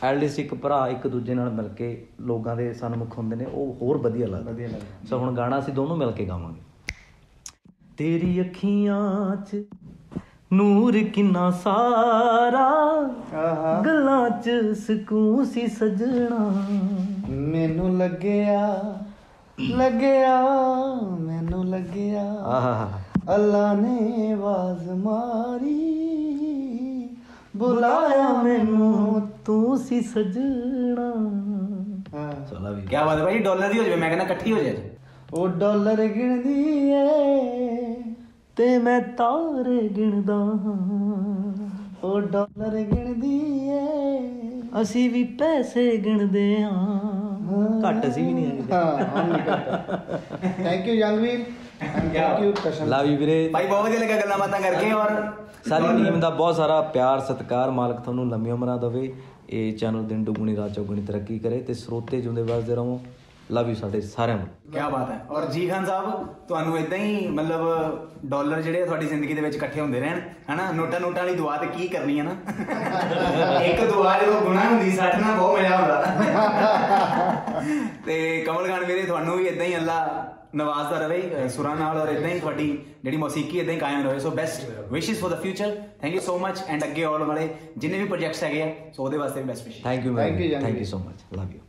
ਐਟਲੀਸਟ 0.03 0.39
ਇੱਕ 0.39 0.53
ਭਰਾ 0.55 0.87
ਇੱਕ 0.87 1.07
ਦੂਜੇ 1.07 1.33
ਨਾਲ 1.33 1.49
ਮਿਲ 1.49 1.67
ਕੇ 1.67 2.07
ਲੋਕਾਂ 2.21 2.55
ਦੇ 2.55 2.73
ਸਨਮੁਖ 2.73 3.17
ਹੁੰਦੇ 3.17 3.35
ਨੇ 3.35 3.45
ਉਹ 3.45 3.77
ਹੋਰ 3.81 3.97
ਵਧੀਆ 3.97 4.27
ਲੱਗਦਾ। 4.27 4.51
ਵਧੀਆ 4.51 4.67
ਲੱਗਦਾ। 4.67 5.07
ਸੋ 5.09 5.17
ਹੁਣ 5.17 5.35
ਗਾਣਾ 5.35 5.59
ਅਸੀਂ 5.59 5.73
ਦੋਨੋਂ 5.73 5.97
ਮਿਲ 5.97 6.11
ਕੇ 6.11 6.25
ਗਾਵਾਂਗੇ। 6.25 6.61
ਤੇਰੀ 7.97 8.41
ਅੱਖੀਆਂ 8.41 9.35
'ਚ 9.35 9.63
ਨੂਰ 10.53 10.97
ਕਿੰਨਾ 11.13 11.51
ਸਾਰਾ 11.51 12.69
ਗੱਲਾਂ 13.85 14.29
'ਚ 14.29 14.49
ਸਕੂਨ 14.77 15.45
ਸੀ 15.45 15.67
ਸਜਣਾ। 15.67 16.65
ਮੈਨੂੰ 17.29 17.97
ਲੱਗਿਆ 17.97 18.95
ਲੱਗਿਆ 19.59 20.41
ਮੈਨੂੰ 21.19 21.65
ਲੱਗਿਆ। 21.65 22.33
ਆਹਾ। 22.33 22.89
ਅੱਲਾ 23.35 23.73
ਨੇ 23.73 24.31
ਆਵਾਜ਼ 24.31 24.89
ਮਾਰੀ 24.89 25.99
ਬੁਲਾਇਆ 27.57 28.43
ਮੈਨੂੰ 28.43 29.28
ਤੂੰ 29.49 29.77
ਸੀ 29.77 29.99
ਸਜਣਾ। 30.01 31.05
ਹਾਂ। 32.13 32.31
ਚਲਾ 32.45 32.71
ਵੀ 32.71 32.81
ਕੀ 32.81 32.95
ਬਾਤ 32.95 33.17
ਹੈ 33.19 33.23
ਭਾਈ? 33.23 33.39
ਡਾਲਰ 33.39 33.71
ਦੀ 33.73 33.79
ਹੋ 33.79 33.83
ਜਵੇ 33.83 33.95
ਮੈਂ 33.95 34.09
ਕਹਿੰਦਾ 34.09 34.25
ਇਕੱਠੀ 34.25 34.51
ਹੋ 34.53 34.57
ਜਾਏ। 34.59 34.89
ਉਹ 35.33 35.47
ਡਾਲਰ 35.47 36.05
ਗਿਣਦੀ 36.07 36.89
ਏ 36.89 38.03
ਤੇ 38.57 38.77
ਮੈਂ 38.77 38.99
ਤਾਰੇ 39.17 39.87
ਗਿਣਦਾ 39.89 40.35
ਹਾਂ। 40.35 40.77
ਉਹ 42.03 42.19
ਡਾਲਰ 42.21 42.75
ਗਿਣਦੀ 42.83 43.39
ਏ 43.69 43.79
ਅਸੀਂ 44.81 45.09
ਵੀ 45.09 45.23
ਪੈਸੇ 45.39 45.85
ਗਿਣਦੇ 45.97 46.63
ਹਾਂ। 46.63 46.99
ਘੱਟ 47.83 48.07
ਅਸੀਂ 48.07 48.23
ਵੀ 48.25 48.33
ਨਹੀਂ 48.33 48.45
ਹੈਗੇ। 48.45 48.73
ਹਾਂ 48.73 49.97
thank 50.63 50.87
you 50.87 50.93
Youngveer 50.93 51.39
and 51.81 52.13
thank 52.13 52.39
you 52.39 52.53
ਕਸ਼ਨ 52.65 52.89
love 52.89 53.05
you 53.05 53.17
ਵੀਰੇ। 53.17 53.49
ਭਾਈ 53.53 53.67
ਬਹੁਤ 53.67 53.83
ਵਧੀਆ 53.85 53.99
ਲੱਗਾ 53.99 54.19
ਗੱਲਾਂ 54.21 54.37
ਬਾਤਾਂ 54.37 54.59
ਕਰਕੇ 54.61 54.91
ਔਰ 54.91 55.15
ਸਾਰੀ 55.69 55.87
ਟੀਮ 55.97 56.19
ਦਾ 56.19 56.29
ਬਹੁਤ 56.29 56.55
ਸਾਰਾ 56.55 56.81
ਪਿਆਰ 56.93 57.19
ਸਤਿਕਾਰ 57.19 57.71
ਮਾਲਕ 57.71 57.99
ਤੁਹਾਨੂੰ 57.99 58.29
ਲੰਮੀ 58.29 58.51
ਉਮਰਾਂ 58.51 58.77
ਦੇਵੇ। 58.77 59.11
ਇਹ 59.49 59.77
ਚੈਨਲ 59.77 60.03
ਦਿਨ 60.03 60.23
ਦੁਗਣੀ 60.23 60.55
ਰਾਤ 60.55 60.73
ਚੌਗੁਣੀ 60.73 61.01
ਤਰੱਕੀ 61.01 61.39
ਕਰੇ 61.39 61.59
ਤੇ 61.59 61.73
ਸਰੋਤੇ 61.73 62.21
ਜੁੰਦੇ 62.21 62.41
ਵਸਦੇ 62.41 62.75
ਰਹੋ। 62.75 63.01
ਲਵ 63.51 63.69
ਯੂ 63.69 63.75
ਸਾਡੇ 63.75 64.01
ਸਾਰਿਆਂ 64.01 64.37
ਨੂੰ। 64.37 64.47
ਕੀ 64.71 64.79
ਬਾਤ 64.91 65.11
ਹੈ। 65.11 65.25
ਔਰ 65.29 65.45
ਜੀ 65.45 65.69
ਖਾਨ 65.69 65.85
ਸਾਹਿਬ 65.85 66.27
ਤੁਹਾਨੂੰ 66.47 66.79
ਇਦਾਂ 66.79 66.97
ਹੀ 66.97 67.27
ਮਤਲਬ 67.27 67.61
ਡਾਲਰ 68.25 68.61
ਜਿਹੜੇ 68.61 68.85
ਤੁਹਾਡੀ 68.85 69.05
ਜ਼ਿੰਦਗੀ 69.05 69.33
ਦੇ 69.33 69.41
ਵਿੱਚ 69.41 69.55
ਇਕੱਠੇ 69.55 69.81
ਹੁੰਦੇ 69.81 69.99
ਰਹਿਣ 69.99 70.19
ਹਨਾ? 70.49 70.71
ਨੋਟਾਂ 70.71 70.99
ਨੋਟਾਂ 70.99 71.23
ਵਾਲੀ 71.23 71.35
ਦੁਆ 71.35 71.57
ਤੇ 71.57 71.67
ਕੀ 71.67 71.87
ਕਰਨੀ 71.87 72.19
ਹੈ 72.19 72.23
ਨਾ? 72.23 72.31
ਇੱਕ 73.65 73.93
ਦੁਆ 73.93 74.19
ਜਦੋਂ 74.19 74.41
ਗੁਨਾਹ 74.41 74.69
ਹੁੰਦੀ 74.69 74.91
ਸੱਠ 74.91 75.15
ਨਾਲ 75.15 75.37
ਬਹੁਤ 75.37 75.59
ਮਜ਼ਾ 75.59 75.75
ਆਉਂਦਾ 75.75 76.01
ਤੇ 78.05 78.43
ਕਮਲ 78.47 78.67
ਖਾਨ 78.67 78.85
ਵੀਰੇ 78.85 79.03
ਤੁਹਾਨੂੰ 79.03 79.37
ਵੀ 79.37 79.47
ਇਦਾਂ 79.47 79.65
ਹੀ 79.65 79.75
ਅੱਲਾ 79.75 80.27
ਨਵਾਜ਼ਦਾ 80.55 80.99
ਰਵੇ 80.99 81.21
ਅਹ 81.35 81.47
ਸੁਰਾਂ 81.49 81.75
ਨਾਲ 81.75 81.97
ਔਰ 81.97 82.09
ਇਦਾਂ 82.09 82.29
ਹੀ 82.29 82.39
ਤੁਹਾਡੀ 82.39 82.67
ਜਿਹੜੀ 83.03 83.17
ਮੌਸੀਕੀ 83.17 83.59
ਇਦਾਂ 83.59 83.73
ਹੀ 83.73 83.79
ਕਾਇਮ 83.79 84.07
ਰਹੇ। 84.07 84.19
So 84.19 84.29
best 84.31 84.69
wishes 84.91 85.19
for 85.21 85.31
the 85.31 85.41
future 85.41 85.75
thank 86.01 86.13
you 86.15 86.21
so 86.21 86.37
much 86.39 86.63
and 86.67 86.83
ਅੱਗੇ 86.83 87.03
ਆਉਣ 87.03 87.23
ਵਾਲੇ 87.23 87.49
ਜਿੰਨੇ 87.77 87.99
ਵੀ 87.99 88.05
ਪ੍ਰੋਜੈਕਟਸ 88.05 88.43
ਹੈਗੇ 88.43 88.61
ਆ 88.63 88.71
ਸੋ 88.93 89.03
ਉਹਦੇ 89.03 89.17
ਵਾਸਤੇ 89.17 89.41
ਵੀ 89.41 89.47
best 89.47 89.65
wish 89.65 89.83
thank 89.83 90.05
you 90.05 90.15
Thank 90.15 90.41
you, 90.41 90.51
young 90.53 90.65
thank 90.65 90.77
you. 90.77 90.85
So 90.85 90.97
much 90.97 91.21
love 91.33 91.51
you 91.53 91.59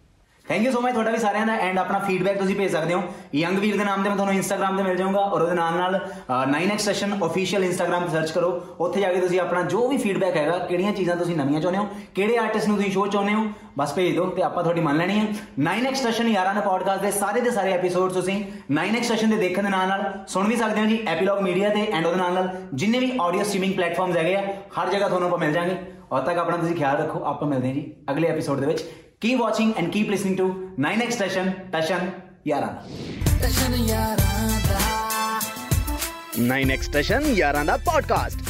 thank 0.50 0.64
you 0.64 0.70
so 0.72 0.80
much 0.80 0.92
ਤੁਹਾਡਾ 0.92 1.10
ਵੀ 1.10 1.18
ਸਾਰਿਆਂ 1.18 1.46
ਦਾ 1.46 1.52
ਐਂਡ 1.62 1.78
ਆਪਣਾ 1.78 1.98
ਫੀਡਬੈਕ 1.98 2.38
ਤੁਸੀਂ 2.38 2.54
ਭੇਜ 2.56 2.70
ਸਕਦੇ 2.72 2.94
ਹੋ। 2.94 3.02
ਯੰਗ 3.34 3.58
ਵੀਰ 3.58 3.76
ਦੇ 3.78 3.84
ਨਾਮ 3.84 4.02
ਤੇ 4.02 4.08
ਮੈਂ 4.08 4.16
ਤੁਹਾਨੂੰ 4.16 4.34
ਇੰਸਟਾਗ੍ਰam 4.34 4.76
ਤੇ 4.76 4.82
ਮਿਲ 4.82 4.96
ਜਾਊਂਗਾ, 4.96 5.20
ਔਰ 5.20 5.42
ਉਹਦੇ 5.42 5.54
ਨਾਲ 5.54 5.74
ਨਾਲ 5.74 5.98
9x 6.52 6.78
ਸੈਸ਼ਨ 6.84 7.14
ਅਫੀਸ਼ੀਅਲ 7.26 7.64
ਇੰਸਟਾਗ੍ਰam 7.64 8.04
ਤੇ 8.04 8.10
ਸਰਚ 8.12 8.30
ਕਰੋ। 8.30 8.48
ਉੱਥੇ 8.80 9.00
ਜਾ 9.00 9.12
ਕੇ 9.12 9.20
ਤੁਸੀਂ 9.20 9.40
ਆਪਣਾ 9.40 9.62
ਜੋ 9.64 9.86
ਵੀ 9.88 9.96
ਫੀਡਬੈਕ 9.96 10.36
ਹੈਗਾ, 10.36 10.56
ਕਿਹੜੀਆਂ 10.58 10.92
ਚੀਜ਼ਾਂ 10.92 11.16
ਤੁਸੀਂ 11.16 11.36
ਨਵੀਆਂ 11.36 11.60
ਚਾਹੁੰਦੇ 11.60 11.78
ਹੋ, 11.78 11.86
ਕਿਹੜੇ 12.14 12.36
ਆਰਟਿਸਟ 12.38 12.68
ਨੂੰ 12.68 12.76
ਤੁਸੀਂ 12.76 12.90
ਸ਼ੋਅ 12.92 13.08
ਚਾਹੁੰਦੇ 13.08 13.34
ਹੋ, 13.34 13.44
ਬਸ 13.78 13.92
ਭੇਜ 13.94 14.12
ਦਿਓ 14.12 14.26
ਤੇ 14.26 14.42
ਆਪਾਂ 14.42 14.62
ਤੁਹਾਡੀ 14.62 14.80
ਮੰਨ 14.80 14.96
ਲੈਣੀ 14.96 15.18
ਹੈ। 15.18 15.26
9x 15.60 16.02
ਸੈਸ਼ਨ 16.02 16.28
ਯਾਰਾਂ 16.28 16.54
ਦੇ 16.54 16.60
ਪੋਡਕਾਸਟ 16.60 17.02
ਦੇ 17.02 17.10
ਸਾਰੇ 17.10 17.40
ਦੇ 17.40 17.50
ਸਾਰੇ 17.50 17.72
ਐਪੀਸੋਡ 17.72 18.12
ਤੁਸੀਂ 18.12 18.42
9x 18.72 19.04
ਸੈਸ਼ਨ 19.08 19.30
ਦੇ 19.30 19.36
ਦੇਖਣ 19.38 19.62
ਦੇ 19.62 19.70
ਨਾਲ 19.70 19.88
ਨਾਲ 19.88 20.02
ਸੁਣ 20.28 20.48
ਵੀ 20.48 20.56
ਸਕਦੇ 20.56 20.80
ਹੋ 20.80 20.86
ਜੀ 20.86 20.98
ਐਪੀਲੌਗ 21.08 21.42
ਮੀਡੀਆ 21.42 21.68
ਤੇ 21.68 21.86
ਐਂਡ 21.86 22.06
ਉਹਦੇ 22.06 22.18
ਨਾਲ 22.18 22.34
ਨਾਲ 22.34 22.48
ਜਿੰਨੇ 22.74 22.98
ਵੀ 22.98 23.12
ਆਡੀਓ 23.20 23.42
ਸਟ੍ਰੀਮਿੰਗ 23.42 23.74
ਪਲੇਟਫਾਰਮਸ 23.74 24.16
ਹੈਗੇ 24.16 24.34
ਆ, 24.36 24.42
ਹਰ 24.80 24.90
ਜਗ੍ਹਾ 24.90 25.08
ਤੁਹਾਨੂੰ 25.08 25.28
ਆਪਾਂ 25.28 25.38
ਮਿਲ 25.38 25.52
ਜਾਾਂਗੇ। 25.52 25.76
ਉਦ 26.12 26.24
ਤੱਕ 26.24 26.38
ਆਪਣਾ 26.38 26.56
ਤੁਸੀਂ 26.56 26.74
ਖਿਆਲ 26.76 26.96
ਰੱਖੋ, 26.96 27.22
ਆਪਾਂ 27.24 27.48
ਮਿਲਦੇ 27.48 27.68
ਹਾਂ 27.68 27.74
ਜੀ 27.74 27.92
ਅਗਲੇ 28.10 28.28
ਐਪੀਸੋਡ 28.28 28.60
ਦੇ 28.60 28.66
ਵਿੱਚ। 28.66 28.84
Keep 29.20 29.38
watching 29.38 29.74
and 29.74 29.92
keep 29.92 30.08
listening 30.08 30.34
to 30.38 30.72
9X 30.78 31.16
Tashan, 31.20 31.70
Tashan 31.70 32.10
Yarana. 32.46 32.80
9X 36.36 36.88
Tashan 36.88 37.22
Yarana 37.36 37.76
podcast. 37.80 38.49